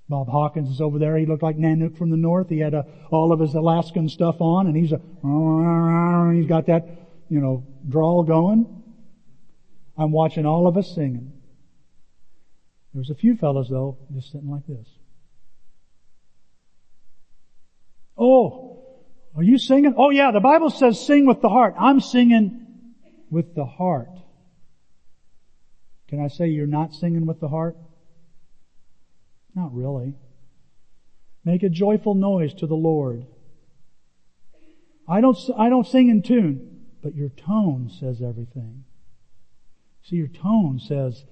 [0.08, 1.16] Bob Hawkins is over there.
[1.16, 2.48] He looked like Nanook from the north.
[2.48, 5.00] He had a, all of his Alaskan stuff on and he's a,
[6.36, 6.86] he's got that,
[7.28, 8.82] you know, drawl going.
[9.96, 11.32] I'm watching all of us singing.
[12.92, 14.86] There was a few fellows though, just sitting like this.
[18.18, 18.84] Oh,
[19.34, 19.94] are you singing?
[19.96, 21.74] Oh yeah, the Bible says sing with the heart.
[21.78, 22.66] I'm singing
[23.30, 24.10] with the heart.
[26.08, 27.76] Can I say you're not singing with the heart?
[29.54, 30.14] Not really.
[31.44, 33.26] Make a joyful noise to the Lord.
[35.08, 38.84] I don't, I don't sing in tune, but your tone says everything.
[40.04, 41.24] See, your tone says,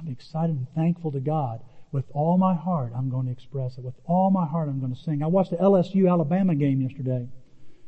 [0.00, 1.60] I'm excited and thankful to God.
[1.92, 3.84] With all my heart, I'm going to express it.
[3.84, 5.22] With all my heart, I'm going to sing.
[5.22, 7.28] I watched the LSU Alabama game yesterday.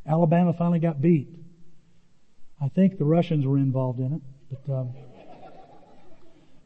[0.07, 1.29] Alabama finally got beat.
[2.61, 4.21] I think the Russians were involved in it,
[4.51, 4.93] but, um,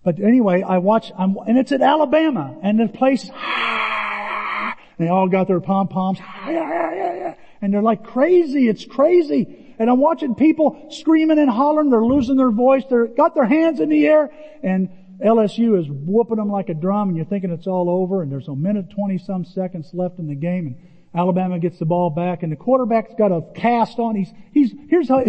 [0.04, 3.24] but anyway, I watch, I'm, and it's at Alabama, and the place,
[5.00, 8.68] they all got their pom poms, and they're like crazy.
[8.68, 9.76] It's crazy.
[9.80, 11.90] And I'm watching people screaming and hollering.
[11.90, 12.84] They're losing their voice.
[12.90, 14.30] They're got their hands in the air,
[14.64, 14.90] and
[15.24, 18.22] LSU is whooping them like a drum, and you're thinking it's all over.
[18.22, 20.76] And there's a minute twenty some seconds left in the game, and
[21.16, 24.16] Alabama gets the ball back, and the quarterback's got a cast on.
[24.16, 25.24] He's he's here's how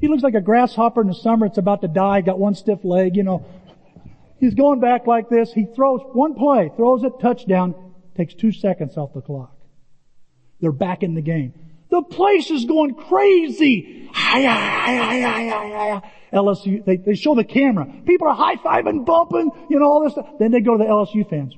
[0.00, 1.46] he looks like a grasshopper in the summer.
[1.46, 2.20] It's about to die.
[2.20, 3.46] Got one stiff leg, you know.
[4.38, 5.52] He's going back like this.
[5.52, 7.74] He throws one play, throws it, touchdown,
[8.16, 9.54] takes two seconds off the clock.
[10.60, 11.52] They're back in the game.
[11.90, 14.08] The place is going crazy.
[16.32, 17.86] LSU, they, they show the camera.
[18.06, 20.26] People are high-fiving, bumping, you know, all this stuff.
[20.38, 21.54] Then they go to the LSU fans.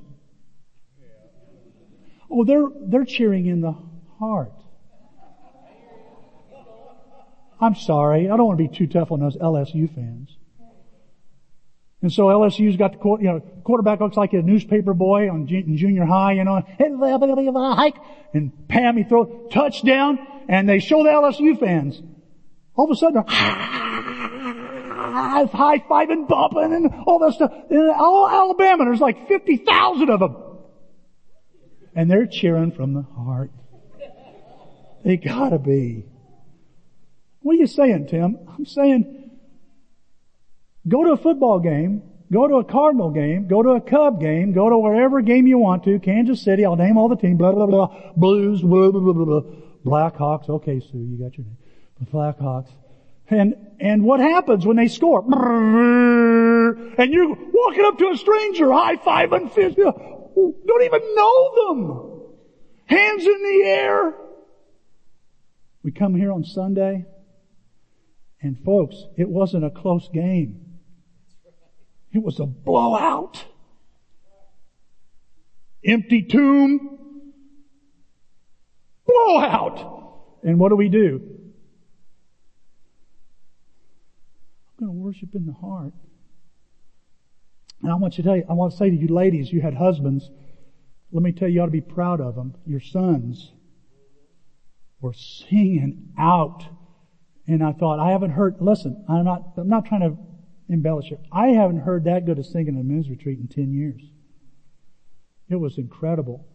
[2.31, 3.75] Oh, they're, they're cheering in the
[4.19, 4.53] heart.
[7.61, 8.29] I'm sorry.
[8.29, 10.35] I don't want to be too tough on those LSU fans.
[12.03, 16.03] And so LSU's got the you know quarterback looks like a newspaper boy on junior
[16.03, 16.61] high, you know,
[17.75, 17.95] hike
[18.33, 22.01] and Pam he throws touchdown, and they show the LSU fans.
[22.75, 23.33] All of a sudden, ah,
[25.53, 27.53] high fiving, bumping, and all that stuff.
[27.69, 30.35] And all Alabama, there's like fifty thousand of them,
[31.95, 33.51] and they're cheering from the heart.
[35.05, 36.03] They gotta be.
[37.39, 38.39] What are you saying, Tim?
[38.49, 39.22] I'm saying
[40.87, 44.51] Go to a football game, go to a Cardinal game, go to a Cub game,
[44.51, 47.53] go to wherever game you want to, Kansas City, I'll name all the teams, blah,
[47.53, 49.41] blah, blah, Blues, blah, blah, blah, blah,
[49.85, 51.57] Blackhawks, okay Sue, you got your name.
[51.99, 52.69] The Blackhawks.
[53.29, 55.23] And, and what happens when they score?
[56.97, 62.21] And you're walking up to a stranger, high-fiving, fist, don't even know them.
[62.85, 64.13] Hands in the air.
[65.83, 67.05] We come here on Sunday,
[68.41, 70.62] and folks, it wasn't a close game.
[72.13, 73.43] It was a blowout.
[75.83, 76.99] Empty tomb.
[79.05, 80.39] Blowout.
[80.43, 81.21] And what do we do?
[84.79, 85.93] I'm going to worship in the heart.
[87.81, 89.61] And I want you to tell you, I want to say to you ladies, you
[89.61, 90.29] had husbands.
[91.11, 92.55] Let me tell you, you ought to be proud of them.
[92.65, 93.53] Your sons
[95.01, 96.63] were singing out.
[97.47, 100.17] And I thought, I haven't heard, listen, I'm not, I'm not trying to
[100.73, 101.19] embellish it.
[101.31, 104.01] I haven't heard that good of singing in a men's retreat in 10 years.
[105.49, 106.47] It was incredible.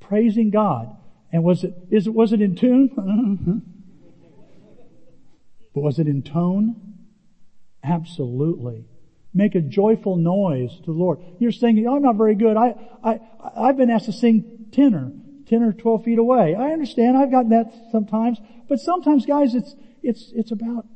[0.00, 0.96] Praising God.
[1.32, 2.88] And was it, is it, was it in tune?
[5.74, 6.76] but was it in tone?
[7.82, 8.86] Absolutely.
[9.34, 11.18] Make a joyful noise to the Lord.
[11.38, 12.56] You're singing, oh, I'm not very good.
[12.56, 13.20] I, I,
[13.54, 15.12] I've been asked to sing tenor,
[15.48, 16.54] 10 or 12 feet away.
[16.54, 17.16] I understand.
[17.16, 18.38] I've gotten that sometimes.
[18.68, 20.86] But sometimes, guys, it's, it's, it's about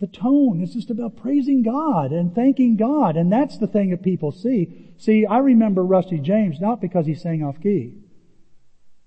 [0.00, 0.62] the tone.
[0.62, 3.16] It's just about praising God and thanking God.
[3.16, 4.92] And that's the thing that people see.
[4.98, 7.94] See, I remember Rusty James not because he sang off key,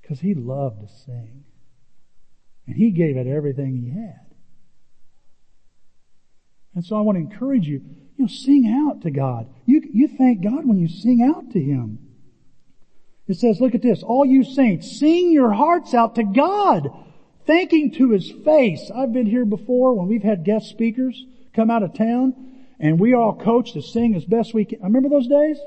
[0.02, 1.44] because he loved to sing.
[2.68, 4.24] And he gave it everything he had.
[6.76, 7.82] And so I want to encourage you,
[8.18, 9.48] you know, sing out to God.
[9.66, 12.00] You, you thank God when you sing out to Him.
[13.28, 16.90] It says, look at this, all you saints, sing your hearts out to God
[17.46, 18.92] thanking to his face.
[18.94, 21.22] I've been here before when we've had guest speakers
[21.56, 22.34] come out of town
[22.80, 24.82] and we all coached to sing as best we can.
[24.82, 25.58] I remember those days?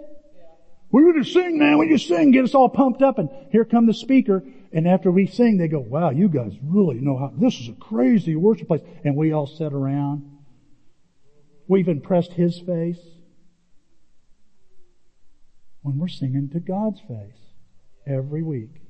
[0.91, 1.79] We're going to sing, man.
[1.79, 3.18] We just sing, get us all pumped up.
[3.18, 4.43] And here come the speaker.
[4.72, 7.72] And after we sing, they go, wow, you guys really know how, this is a
[7.72, 8.83] crazy worship place.
[9.05, 10.31] And we all sat around.
[11.68, 13.01] We've impressed his face.
[15.83, 17.39] When we're singing to God's face
[18.07, 18.81] every week.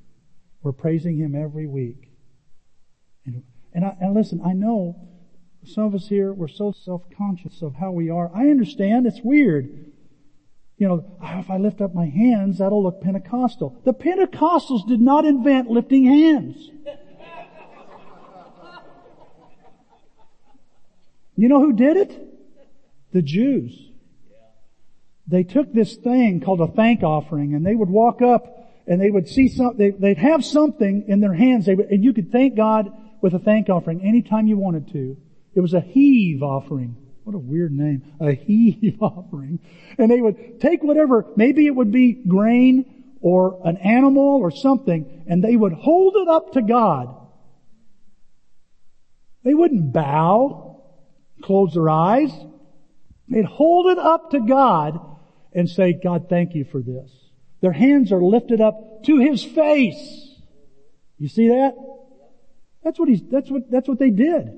[0.61, 2.06] We're praising him every week.
[3.77, 4.95] And, I, and listen, I know
[5.63, 8.31] some of us here, we're so self-conscious of how we are.
[8.33, 9.91] I understand it's weird.
[10.79, 13.79] You know, ah, if I lift up my hands, that'll look Pentecostal.
[13.85, 16.71] The Pentecostals did not invent lifting hands.
[21.39, 22.19] You know who did it?
[23.11, 23.91] The Jews.
[25.27, 29.11] they took this thing called a thank offering and they would walk up and they
[29.11, 32.91] would see something, they, would have something in their hands and you could thank God
[33.21, 35.17] with a thank offering anytime you wanted to.
[35.53, 36.95] It was a heave offering.
[37.23, 38.03] What a weird name.
[38.19, 39.59] A heave offering.
[39.97, 42.85] And they would take whatever, maybe it would be grain
[43.21, 47.15] or an animal or something, and they would hold it up to God.
[49.43, 50.83] They wouldn't bow,
[51.41, 52.31] close their eyes.
[53.29, 54.99] They'd hold it up to God
[55.53, 57.11] and say, God, thank you for this.
[57.61, 60.35] Their hands are lifted up to His face.
[61.17, 61.73] You see that?
[62.87, 64.49] That's what he's, that's what, that's what they did.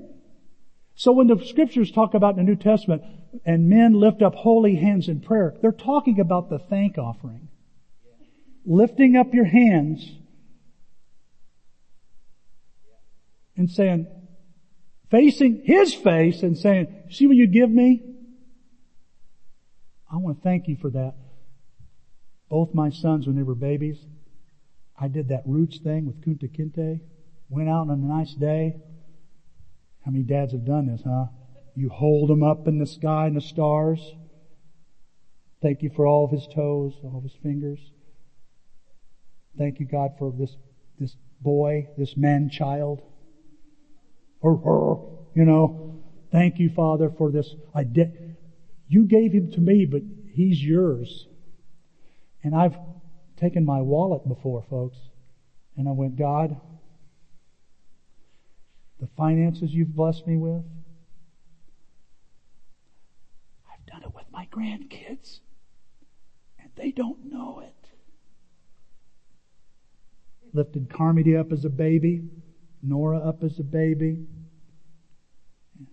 [0.94, 3.02] So when the scriptures talk about in the New Testament,
[3.44, 7.48] and men lift up holy hands in prayer, they're talking about the thank offering.
[8.64, 10.08] Lifting up your hands
[13.56, 14.06] and saying,
[15.10, 18.00] facing his face and saying, see what you give me?
[20.08, 21.14] I want to thank you for that.
[22.48, 23.98] Both my sons, when they were babies,
[24.96, 27.00] I did that roots thing with Kunta Kinte.
[27.50, 28.76] Went out on a nice day.
[30.04, 31.26] How many dads have done this, huh?
[31.74, 34.00] You hold him up in the sky and the stars.
[35.60, 37.80] Thank you for all of his toes, all of his fingers.
[39.58, 40.56] Thank you, God, for this,
[40.98, 43.02] this boy, this man child.
[44.40, 46.02] Or her, you know.
[46.30, 47.54] Thank you, Father, for this.
[47.74, 48.36] I did,
[48.86, 51.26] you gave him to me, but he's yours.
[52.44, 52.76] And I've
[53.36, 54.98] taken my wallet before, folks,
[55.76, 56.58] and I went, God,
[59.00, 60.62] the finances you've blessed me with,
[63.72, 65.40] I've done it with my grandkids,
[66.58, 67.74] and they don't know it.
[70.52, 72.28] Lifted Carmody up as a baby,
[72.82, 74.26] Nora up as a baby.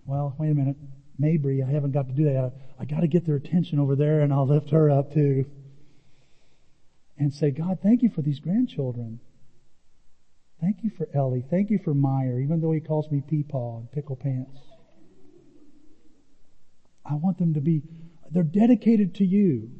[0.04, 0.76] Well, wait a minute.
[1.18, 2.36] Mabry, I haven't got to do that.
[2.36, 5.46] I, I got to get their attention over there and I'll lift her up too
[7.18, 9.20] and say, God, thank you for these grandchildren.
[10.60, 11.44] Thank you for Ellie.
[11.48, 14.58] Thank you for Meyer, even though he calls me Peepaw and Pickle Pants.
[17.04, 17.82] I want them to be,
[18.30, 19.70] they're dedicated to you.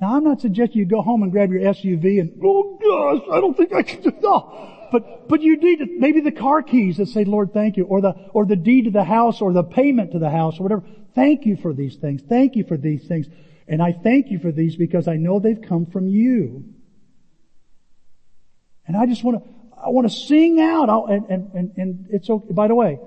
[0.00, 3.40] Now I'm not suggesting you go home and grab your SUV and, oh gosh, I
[3.40, 4.78] don't think I can do that.
[4.92, 8.14] But, but you need maybe the car keys that say, Lord, thank you, or the,
[8.32, 10.84] or the deed to the house, or the payment to the house, or whatever.
[11.14, 12.22] Thank you for these things.
[12.28, 13.26] Thank you for these things.
[13.66, 16.64] And I thank you for these because I know they've come from you.
[18.86, 20.88] And I just want to, I want to sing out.
[21.10, 22.52] And, and, and, and it's okay.
[22.52, 22.98] By the way,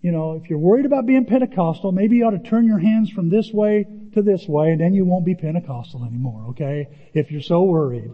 [0.00, 3.10] you know, if you're worried about being Pentecostal, maybe you ought to turn your hands
[3.10, 6.88] from this way to this way and then you won't be Pentecostal anymore, okay?
[7.12, 8.10] If you're so worried.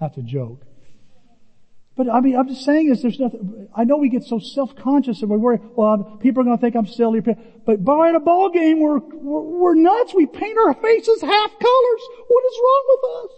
[0.00, 0.62] That's a joke.
[1.96, 5.20] But I mean, I'm just saying is there's nothing, I know we get so self-conscious
[5.20, 7.20] and we worry, well, people are going to think I'm silly.
[7.20, 10.14] But by a ball game, we're, we're, we're nuts.
[10.14, 12.02] We paint our faces half colors.
[12.28, 13.36] What is wrong with us?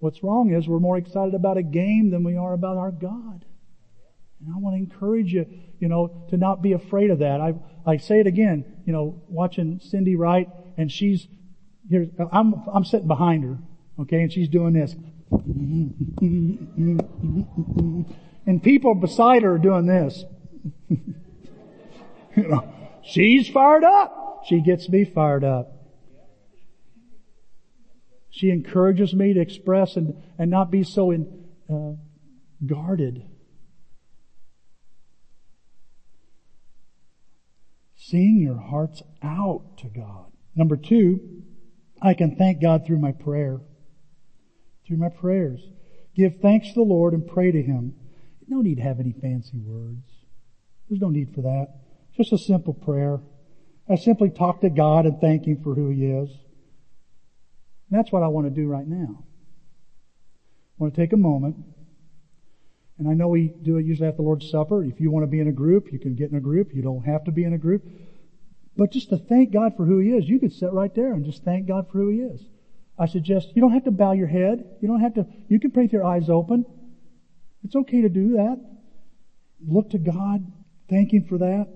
[0.00, 3.44] What's wrong is we're more excited about a game than we are about our God.
[4.40, 5.46] And I want to encourage you,
[5.78, 7.40] you know, to not be afraid of that.
[7.42, 7.54] I,
[7.86, 10.48] I say it again, you know, watching Cindy Wright
[10.78, 11.28] and she's,
[11.90, 13.58] here, I'm, I'm sitting behind her,
[14.00, 14.94] okay, and she's doing this.
[18.46, 20.24] And people beside her are doing this.
[20.88, 22.72] you know,
[23.02, 24.44] she's fired up.
[24.46, 25.79] She gets me fired up.
[28.40, 31.92] She encourages me to express and, and not be so in, uh,
[32.66, 33.22] guarded.
[37.96, 40.32] Seeing your hearts out to God.
[40.56, 41.42] Number two,
[42.00, 43.60] I can thank God through my prayer
[44.86, 45.60] through my prayers.
[46.16, 47.94] Give thanks to the Lord and pray to Him.
[48.48, 50.02] No need to have any fancy words.
[50.88, 51.74] There's no need for that.
[52.16, 53.20] Just a simple prayer.
[53.86, 56.30] I simply talk to God and thank Him for who He is.
[57.90, 59.24] And that's what I want to do right now.
[59.24, 61.56] I want to take a moment.
[62.98, 64.84] And I know we do it usually at the Lord's Supper.
[64.84, 66.74] If you want to be in a group, you can get in a group.
[66.74, 67.82] You don't have to be in a group.
[68.76, 71.24] But just to thank God for who He is, you could sit right there and
[71.24, 72.40] just thank God for who He is.
[72.98, 74.64] I suggest you don't have to bow your head.
[74.80, 76.64] You don't have to, you can pray with your eyes open.
[77.64, 78.60] It's okay to do that.
[79.66, 80.50] Look to God.
[80.88, 81.68] Thank Him for that.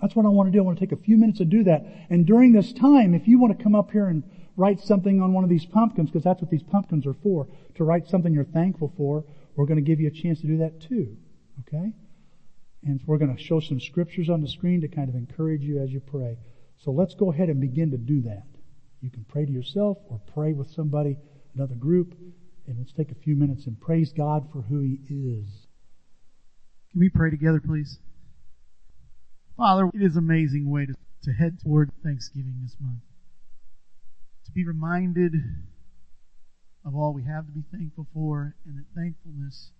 [0.00, 0.60] That's what I want to do.
[0.60, 1.84] I want to take a few minutes to do that.
[2.08, 4.22] And during this time, if you want to come up here and
[4.58, 7.46] write something on one of these pumpkins, because that's what these pumpkins are for,
[7.76, 9.24] to write something you're thankful for,
[9.56, 11.16] we're going to give you a chance to do that too.
[11.60, 11.92] Okay?
[12.84, 15.80] And we're going to show some scriptures on the screen to kind of encourage you
[15.80, 16.38] as you pray.
[16.78, 18.46] So let's go ahead and begin to do that.
[19.00, 21.18] You can pray to yourself or pray with somebody,
[21.54, 22.14] another group,
[22.66, 25.66] and let's take a few minutes and praise God for who He is.
[26.90, 27.98] Can we pray together, please?
[29.56, 30.94] Father, it is an amazing way to,
[31.24, 33.02] to head toward Thanksgiving this month.
[34.48, 35.34] To be reminded
[36.84, 39.72] of all we have to be thankful for, and that thankfulness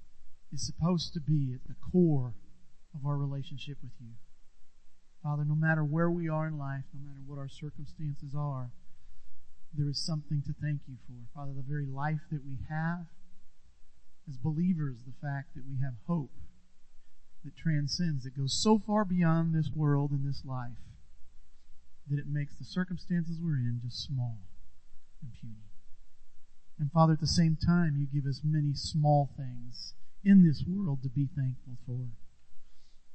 [0.52, 2.34] is supposed to be at the core
[2.94, 4.12] of our relationship with you.
[5.22, 8.70] Father, no matter where we are in life, no matter what our circumstances are,
[9.72, 11.16] there is something to thank you for.
[11.34, 13.06] Father, the very life that we have
[14.28, 16.32] as believers, the fact that we have hope
[17.44, 20.84] that transcends, that goes so far beyond this world and this life,
[22.10, 24.47] that it makes the circumstances we're in just small
[25.22, 25.68] and puny.
[26.78, 29.94] And Father, at the same time, you give us many small things
[30.24, 32.06] in this world to be thankful for.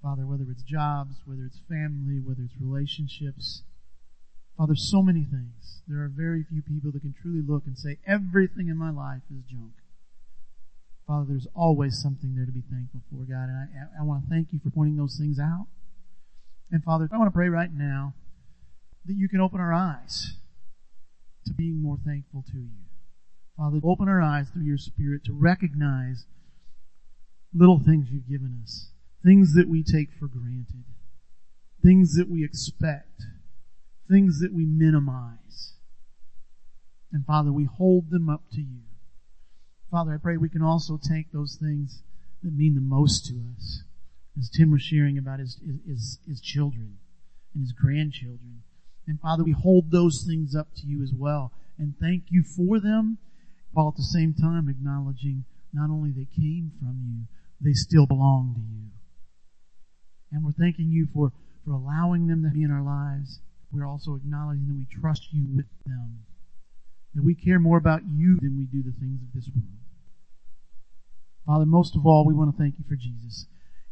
[0.01, 3.63] Father, whether it's jobs, whether it's family, whether it's relationships,
[4.57, 5.81] Father, so many things.
[5.87, 9.23] There are very few people that can truly look and say, everything in my life
[9.31, 9.73] is junk.
[11.07, 14.29] Father, there's always something there to be thankful for, God, and I, I want to
[14.29, 15.67] thank you for pointing those things out.
[16.71, 18.13] And Father, I want to pray right now
[19.05, 20.35] that you can open our eyes
[21.45, 22.85] to being more thankful to you.
[23.57, 26.25] Father, open our eyes through your Spirit to recognize
[27.53, 28.89] little things you've given us,
[29.23, 30.85] things that we take for granted,
[31.83, 33.21] things that we expect,
[34.09, 35.73] things that we minimize.
[37.11, 38.81] And Father, we hold them up to you.
[39.91, 42.01] Father, I pray we can also take those things
[42.41, 43.83] that mean the most to us.
[44.37, 46.97] As Tim was sharing about his, his, his children
[47.53, 48.63] and his grandchildren.
[49.07, 52.79] And Father, we hold those things up to you as well and thank you for
[52.79, 53.17] them
[53.71, 57.25] while at the same time acknowledging not only they came from you,
[57.59, 58.91] they still belong to you.
[60.31, 61.31] And we're thanking you for,
[61.65, 63.39] for allowing them to be in our lives.
[63.71, 66.25] We're also acknowledging that we trust you with them.
[67.15, 69.69] That we care more about you than we do the things of this world.
[71.45, 73.47] Father, most of all, we want to thank you for Jesus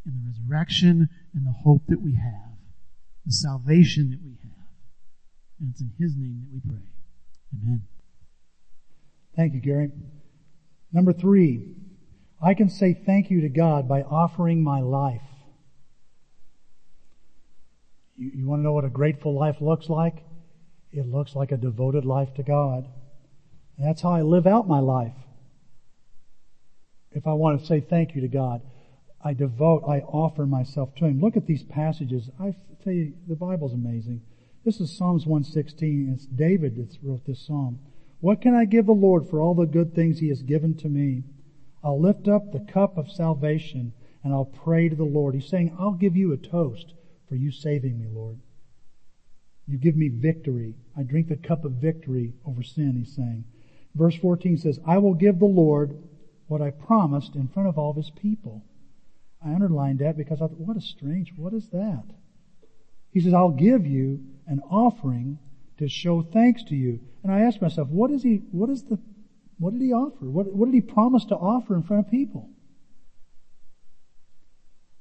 [0.05, 2.57] and the resurrection and the hope that we have,
[3.26, 4.41] the salvation that we have.
[5.62, 6.84] And it's in His name that we pray.
[7.53, 7.84] Amen.
[9.36, 9.91] Thank you, Gary.
[10.91, 11.76] Number three,
[12.41, 15.22] I can say thank you to God by offering my life.
[18.18, 20.24] You, you want to know what a grateful life looks like?
[20.91, 22.88] It looks like a devoted life to God.
[23.78, 25.14] And that's how I live out my life.
[27.12, 28.62] If I want to say thank you to God,
[29.24, 31.22] I devote, I offer myself to Him.
[31.22, 32.30] Look at these passages.
[32.39, 34.22] I tell you, the Bible's amazing.
[34.64, 36.12] This is Psalms 116.
[36.14, 37.80] It's David that wrote this psalm.
[38.20, 40.88] What can I give the Lord for all the good things He has given to
[40.88, 41.24] me?
[41.84, 43.93] I'll lift up the cup of salvation
[44.24, 45.34] and I'll pray to the Lord.
[45.34, 46.93] He's saying, I'll give you a toast
[47.28, 48.38] for you saving me, Lord.
[49.68, 50.76] You give me victory.
[50.95, 53.45] I drink the cup of victory over sin, he's saying.
[53.95, 55.97] Verse 14 says, I will give the Lord
[56.47, 58.64] what I promised in front of all his people.
[59.43, 62.03] I underlined that because I thought, what a strange, what is that?
[63.12, 65.39] He says, I'll give you an offering
[65.78, 66.99] to show thanks to you.
[67.24, 68.99] And I asked myself, what is he, what is the,
[69.57, 70.30] what did he offer?
[70.30, 72.49] What, what did he promise to offer in front of people?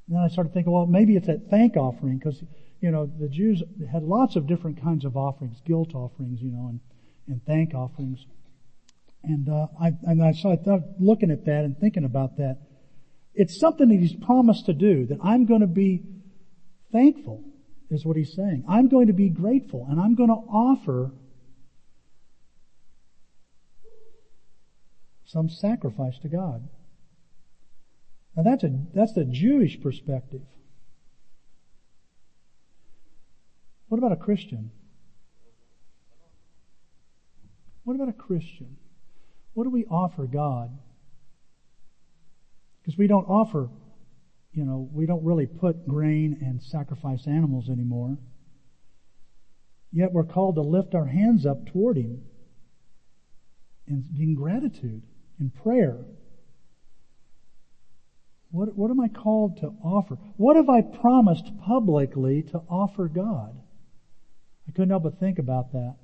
[0.09, 2.43] And then I started thinking, well, maybe it's that thank offering because,
[2.81, 6.69] you know, the Jews had lots of different kinds of offerings, guilt offerings, you know,
[6.69, 6.81] and,
[7.29, 8.25] and thank offerings.
[9.23, 12.59] And, uh, I, and I started looking at that and thinking about that.
[13.35, 16.03] It's something that he's promised to do, that I'm going to be
[16.91, 17.45] thankful
[17.91, 18.65] is what he's saying.
[18.69, 21.13] I'm going to be grateful and I'm going to offer
[25.27, 26.69] some sacrifice to God.
[28.37, 30.43] Now that's a, that's the Jewish perspective.
[33.89, 34.71] What about a Christian?
[37.85, 38.77] What about a Christian?
[39.55, 40.71] What do we offer God?
[42.81, 43.69] Because we don't offer
[44.53, 48.19] you know, we don't really put grain and sacrifice animals anymore.
[49.93, 52.23] Yet we're called to lift our hands up toward Him
[53.87, 55.03] in, in gratitude,
[55.39, 55.99] in prayer.
[58.51, 60.17] What, what am I called to offer?
[60.37, 63.57] What have I promised publicly to offer God?
[64.69, 65.97] I couldn't help but think about that.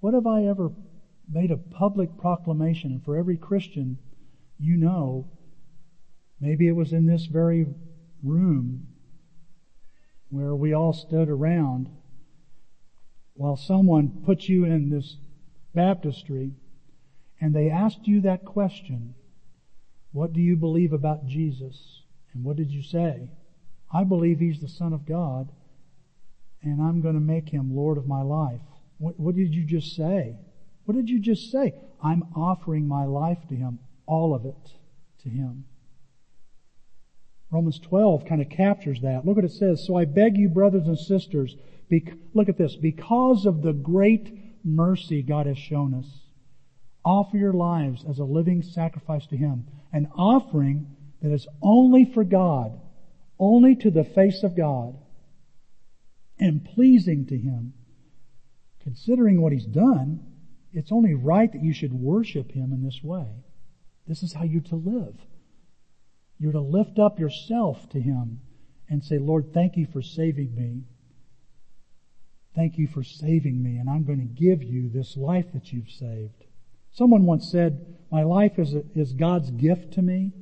[0.00, 0.70] What have I ever
[1.30, 2.92] made a public proclamation?
[2.92, 3.98] And for every Christian,
[4.58, 5.30] you know,
[6.42, 7.66] Maybe it was in this very
[8.20, 8.88] room
[10.28, 11.88] where we all stood around
[13.34, 15.18] while someone put you in this
[15.72, 16.56] baptistry
[17.40, 19.14] and they asked you that question,
[20.10, 22.02] what do you believe about Jesus?
[22.34, 23.30] And what did you say?
[23.94, 25.48] I believe he's the son of God
[26.60, 28.60] and I'm going to make him Lord of my life.
[28.98, 30.34] What, what did you just say?
[30.86, 31.72] What did you just say?
[32.02, 34.72] I'm offering my life to him, all of it
[35.22, 35.66] to him.
[37.52, 39.26] Romans 12 kind of captures that.
[39.26, 39.84] Look what it says.
[39.86, 41.54] So I beg you, brothers and sisters,
[42.32, 46.06] look at this, because of the great mercy God has shown us.
[47.04, 52.24] Offer your lives as a living sacrifice to Him, an offering that is only for
[52.24, 52.80] God,
[53.38, 54.96] only to the face of God,
[56.38, 57.74] and pleasing to Him.
[58.82, 60.20] Considering what He's done,
[60.72, 63.26] it's only right that you should worship Him in this way.
[64.08, 65.16] This is how you're to live.
[66.42, 68.40] You're to lift up yourself to Him
[68.88, 70.82] and say, Lord, thank you for saving me.
[72.56, 75.88] Thank you for saving me, and I'm going to give you this life that you've
[75.88, 76.44] saved.
[76.90, 80.32] Someone once said, my life is, a, is God's gift to me,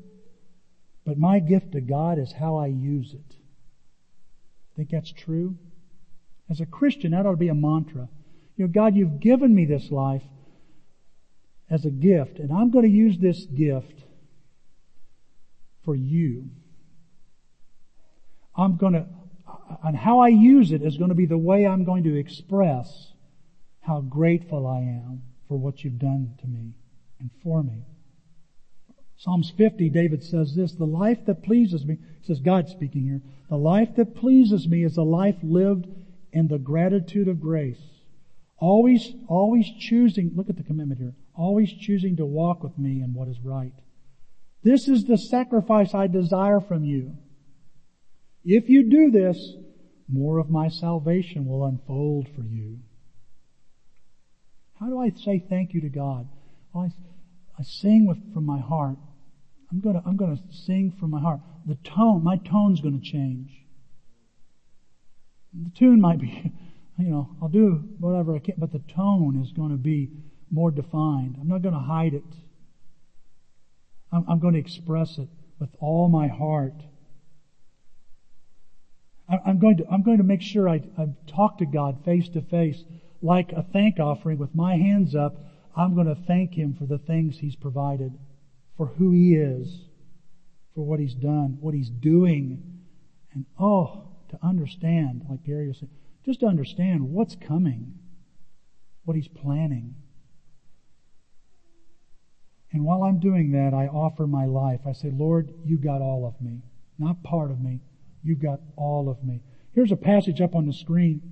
[1.05, 3.37] but my gift to God is how I use it.
[4.77, 5.59] Think that's true?
[6.49, 8.09] As a Christian, that ought to be a mantra.
[8.57, 10.25] You know, God, you've given me this life
[11.69, 14.05] as a gift, and I'm going to use this gift
[15.85, 16.51] for you.
[18.57, 19.07] I'm to,
[19.83, 23.13] and how I use it is going to be the way I'm going to express
[23.81, 26.75] how grateful I am for what you've done to me
[27.19, 27.85] and for me.
[29.17, 33.57] Psalms 50, David says this, the life that pleases me, says God speaking here, the
[33.57, 35.87] life that pleases me is a life lived
[36.33, 37.83] in the gratitude of grace.
[38.59, 43.13] Always, always choosing, look at the commitment here, always choosing to walk with me in
[43.13, 43.75] what is right.
[44.63, 47.17] This is the sacrifice I desire from you.
[48.45, 49.55] If you do this,
[50.09, 52.79] more of my salvation will unfold for you.
[54.79, 56.29] How do I say thank you to God?
[56.73, 58.97] Well, I, I sing with, from my heart.
[59.71, 61.41] I'm gonna, I'm gonna sing from my heart.
[61.67, 63.51] The tone, my tone's gonna change.
[65.53, 66.53] The tune might be,
[66.99, 70.11] you know, I'll do whatever I can, but the tone is gonna be
[70.51, 71.37] more defined.
[71.41, 72.25] I'm not gonna hide it.
[74.13, 76.83] I'm, I'm going to express it with all my heart.
[79.29, 82.43] I'm going to, I'm going to make sure I, I talk to God face to
[82.43, 82.83] face
[83.23, 85.37] like a thank offering with my hands up.
[85.77, 88.19] I'm going to thank Him for the things He's provided,
[88.77, 89.85] for who He is,
[90.75, 92.81] for what He's done, what He's doing.
[93.33, 95.93] And oh, to understand, like Gary was saying,
[96.25, 97.99] just to understand what's coming,
[99.05, 99.95] what He's planning.
[102.73, 104.81] And while I'm doing that, I offer my life.
[104.87, 106.63] I say, Lord, you got all of me,
[106.99, 107.81] not part of me.
[108.23, 109.41] You got all of me.
[109.73, 111.23] Here's a passage up on the screen.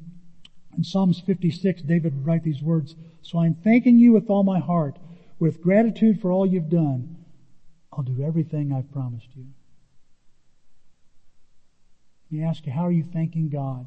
[0.76, 2.94] In Psalms 56, David would write these words.
[3.22, 4.98] So I'm thanking you with all my heart,
[5.38, 7.16] with gratitude for all you've done.
[7.92, 9.46] I'll do everything I've promised you.
[12.30, 13.86] Let me ask you, how are you thanking God?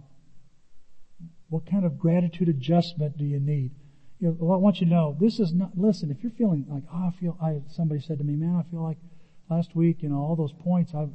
[1.49, 3.72] What kind of gratitude adjustment do you need?
[4.22, 6.84] You know, I want you to know, this is not, listen, if you're feeling like,
[6.94, 9.00] oh, I feel, I, somebody said to me, man, I feel like
[9.50, 11.08] last week, you know, all those points, I,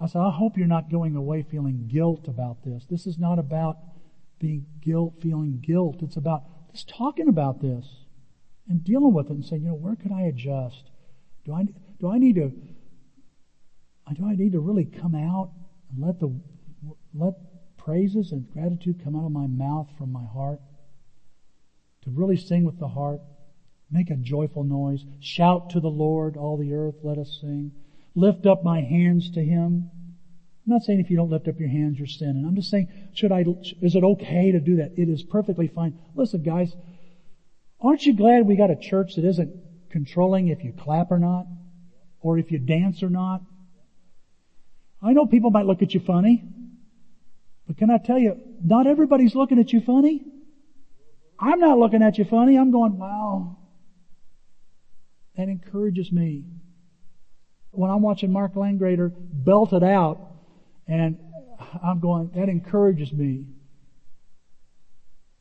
[0.00, 2.86] I said, I hope you're not going away feeling guilt about this.
[2.88, 3.78] This is not about
[4.38, 6.02] being guilt, feeling guilt.
[6.02, 7.84] It's about just talking about this
[8.68, 10.84] and dealing with it and saying, you know, where could I adjust?
[11.44, 11.64] Do I,
[11.98, 12.52] do I need to,
[14.14, 15.50] do I need to really come out
[15.90, 16.32] and let the,
[17.12, 17.34] let
[17.76, 20.60] praises and gratitude come out of my mouth from my heart?
[22.02, 23.20] To really sing with the heart,
[23.90, 27.72] make a joyful noise, shout to the Lord, all the earth, let us sing,
[28.14, 29.90] lift up my hands to Him.
[30.64, 32.44] I'm not saying if you don't lift up your hands, you're sinning.
[32.46, 33.44] I'm just saying, should I,
[33.80, 34.92] is it okay to do that?
[34.96, 35.98] It is perfectly fine.
[36.14, 36.72] Listen guys,
[37.80, 39.54] aren't you glad we got a church that isn't
[39.90, 41.46] controlling if you clap or not?
[42.20, 43.42] Or if you dance or not?
[45.02, 46.44] I know people might look at you funny,
[47.66, 50.24] but can I tell you, not everybody's looking at you funny.
[51.42, 52.56] I'm not looking at you funny.
[52.56, 53.58] I'm going, wow.
[55.36, 56.44] That encourages me.
[57.72, 60.20] When I'm watching Mark Langrader belt it out,
[60.86, 61.18] and
[61.82, 63.46] I'm going, that encourages me.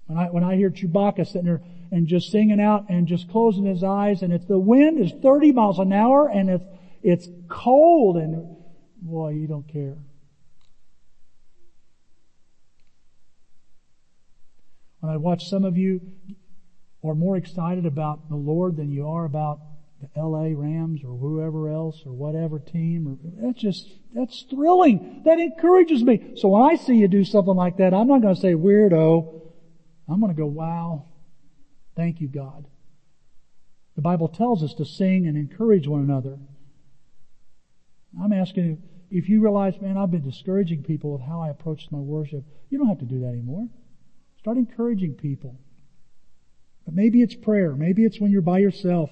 [0.08, 3.66] When I, when I hear Chewbacca sitting there and just singing out and just closing
[3.66, 6.66] his eyes and it's the wind is 30 miles an hour and it's,
[7.04, 8.58] it's cold and
[9.02, 9.98] boy, you don't care.
[15.02, 16.00] When I watch some of you
[17.04, 19.60] are more excited about the Lord than you are about
[20.00, 25.22] the LA Rams or whoever else or whatever team or that's just that's thrilling.
[25.26, 26.34] That encourages me.
[26.36, 29.42] So when I see you do something like that, I'm not going to say weirdo.
[30.08, 31.06] I'm going to go, wow.
[31.96, 32.68] Thank you, God.
[33.96, 36.38] The Bible tells us to sing and encourage one another.
[38.22, 38.78] I'm asking you,
[39.10, 42.78] if you realize, man, I've been discouraging people with how I approach my worship, you
[42.78, 43.68] don't have to do that anymore.
[44.42, 45.60] Start encouraging people.
[46.86, 47.76] But maybe it's prayer.
[47.76, 49.12] Maybe it's when you're by yourself.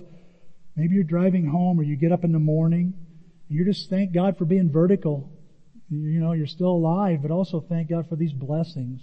[0.75, 2.93] Maybe you're driving home or you get up in the morning
[3.47, 5.32] and you just thank God for being vertical.
[5.89, 9.01] You know, you're still alive, but also thank God for these blessings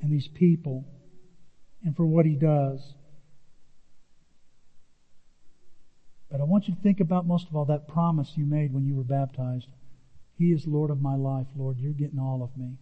[0.00, 0.84] and these people
[1.84, 2.94] and for what He does.
[6.30, 8.86] But I want you to think about most of all that promise you made when
[8.86, 9.66] you were baptized.
[10.38, 11.78] He is Lord of my life, Lord.
[11.78, 12.78] You're getting all of me.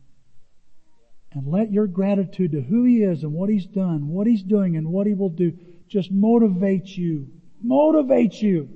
[1.32, 4.76] And let your gratitude to who He is and what He's done, what He's doing
[4.76, 5.56] and what He will do
[5.88, 7.28] just motivate you.
[7.62, 8.68] Motivate you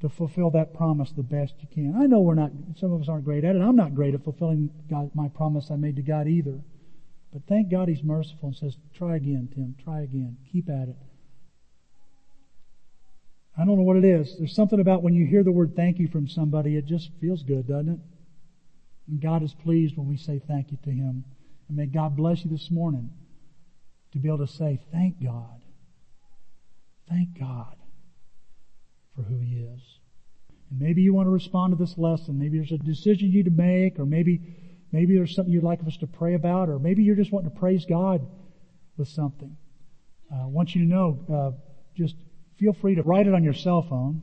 [0.00, 1.94] to fulfill that promise the best you can.
[1.96, 3.62] I know we're not, some of us aren't great at it.
[3.62, 6.60] I'm not great at fulfilling God, my promise I made to God either.
[7.32, 9.76] But thank God He's merciful and says, try again, Tim.
[9.82, 10.38] Try again.
[10.50, 10.96] Keep at it.
[13.56, 14.36] I don't know what it is.
[14.38, 17.42] There's something about when you hear the word thank you from somebody, it just feels
[17.42, 17.98] good, doesn't it?
[19.08, 21.24] And God is pleased when we say thank you to Him.
[21.68, 23.10] And may God bless you this morning
[24.12, 25.62] to be able to say, thank God.
[27.08, 27.76] Thank God
[29.14, 29.80] for who He is.
[30.70, 32.38] And maybe you want to respond to this lesson.
[32.38, 34.40] Maybe there's a decision you need to make, or maybe,
[34.92, 37.58] maybe there's something you'd like us to pray about, or maybe you're just wanting to
[37.58, 38.26] praise God
[38.96, 39.56] with something.
[40.32, 41.50] Uh, I want you to know, uh,
[41.96, 42.14] just
[42.58, 44.22] feel free to write it on your cell phone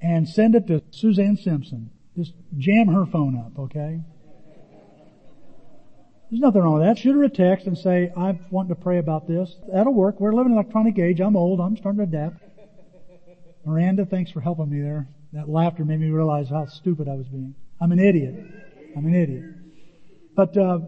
[0.00, 1.90] and send it to Suzanne Simpson.
[2.18, 4.00] Just jam her phone up, okay?
[6.28, 6.98] There's nothing wrong with that.
[6.98, 9.54] Shoot her a text and say, I want to pray about this.
[9.72, 10.18] That'll work.
[10.18, 11.20] We're living in electronic age.
[11.20, 11.60] I'm old.
[11.60, 12.42] I'm starting to adapt.
[13.64, 15.06] Miranda, thanks for helping me there.
[15.32, 17.54] That laughter made me realize how stupid I was being.
[17.80, 18.34] I'm an idiot.
[18.96, 19.44] I'm an idiot.
[20.34, 20.80] But, uh,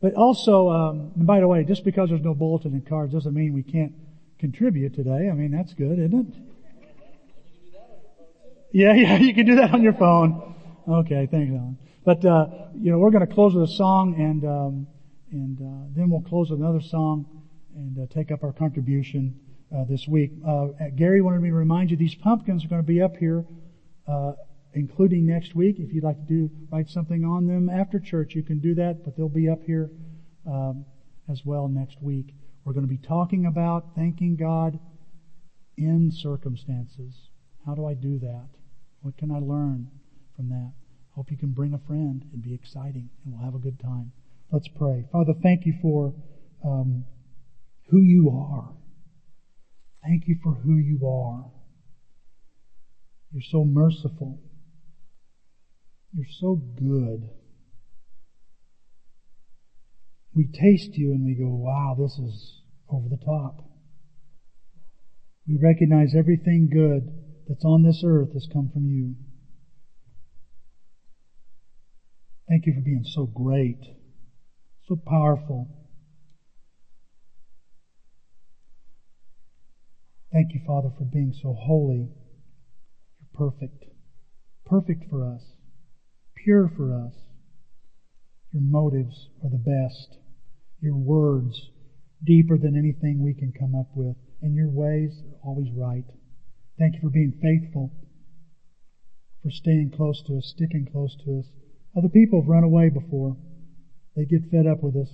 [0.00, 3.34] but also, um, and by the way, just because there's no bulletin and cards doesn't
[3.34, 3.92] mean we can't
[4.38, 5.28] contribute today.
[5.28, 6.57] I mean, that's good, isn't it?
[8.72, 10.54] Yeah, yeah, you can do that on your phone.
[10.88, 11.78] Okay, thanks, Alan.
[12.04, 14.86] But uh, you know, we're going to close with a song, and um,
[15.30, 17.26] and uh, then we'll close with another song
[17.74, 19.38] and uh, take up our contribution
[19.74, 20.32] uh, this week.
[20.46, 23.44] Uh, Gary wanted me to remind you these pumpkins are going to be up here,
[24.06, 24.32] uh,
[24.72, 25.76] including next week.
[25.78, 29.04] If you'd like to do write something on them after church, you can do that,
[29.04, 29.90] but they'll be up here
[30.46, 30.84] um,
[31.30, 32.34] as well next week.
[32.64, 34.78] We're going to be talking about thanking God
[35.76, 37.14] in circumstances.
[37.66, 38.57] How do I do that?
[39.00, 39.88] What can I learn
[40.36, 40.72] from that?
[41.14, 44.12] Hope you can bring a friend It'd be exciting, and we'll have a good time.
[44.52, 45.04] Let's pray.
[45.12, 46.14] Father, thank you for
[46.64, 47.04] um,
[47.90, 48.74] who you are.
[50.02, 51.50] Thank you for who you are.
[53.32, 54.40] You're so merciful.
[56.12, 57.28] You're so good.
[60.34, 63.64] We taste you and we go, wow, this is over the top.
[65.46, 69.16] We recognize everything good that's on this earth has come from you.
[72.48, 73.80] Thank you for being so great,
[74.86, 75.68] so powerful.
[80.30, 82.10] Thank you, Father, for being so holy.
[83.18, 83.84] You're perfect.
[84.66, 85.42] Perfect for us.
[86.44, 87.14] Pure for us.
[88.52, 90.18] Your motives are the best.
[90.80, 91.70] Your words
[92.24, 94.16] deeper than anything we can come up with.
[94.42, 96.04] And your ways are always right.
[96.78, 97.90] Thank you for being faithful,
[99.42, 101.46] for staying close to us, sticking close to us.
[101.96, 103.36] Other people have run away before.
[104.14, 105.10] They get fed up with us.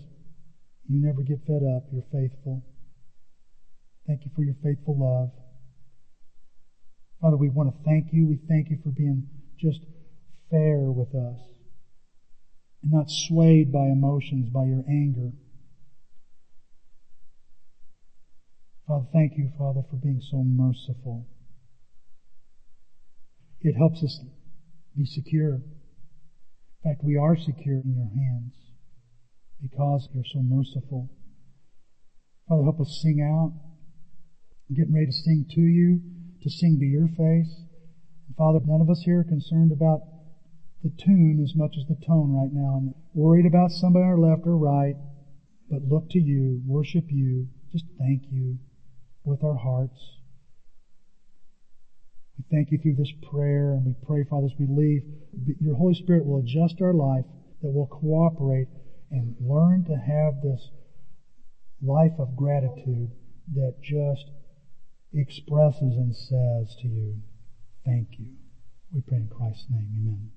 [0.86, 1.84] You never get fed up.
[1.90, 2.62] You're faithful.
[4.06, 5.30] Thank you for your faithful love.
[7.22, 8.26] Father, we want to thank you.
[8.26, 9.24] We thank you for being
[9.58, 9.80] just
[10.50, 11.40] fair with us
[12.82, 15.32] and not swayed by emotions, by your anger.
[18.86, 21.24] Father, thank you, Father, for being so merciful.
[23.64, 24.20] It helps us
[24.94, 25.54] be secure.
[25.54, 28.52] In fact, we are secure in your hands
[29.60, 31.08] because you're so merciful.
[32.46, 33.56] Father, help us sing out.
[34.68, 36.00] I'm getting ready to sing to you,
[36.42, 37.56] to sing to your face.
[38.28, 40.00] And Father, none of us here are concerned about
[40.82, 42.76] the tune as much as the tone right now.
[42.76, 44.96] I'm worried about somebody on our left or right,
[45.70, 48.58] but look to you, worship you, just thank you
[49.24, 50.13] with our hearts.
[52.36, 55.02] We thank you through this prayer and we pray, Father, as we leave,
[55.60, 57.24] your Holy Spirit will adjust our life,
[57.62, 58.68] that we'll cooperate
[59.10, 60.70] and learn to have this
[61.82, 63.10] life of gratitude
[63.52, 64.30] that just
[65.12, 67.22] expresses and says to you,
[67.84, 68.32] thank you.
[68.92, 69.88] We pray in Christ's name.
[70.00, 70.30] Amen.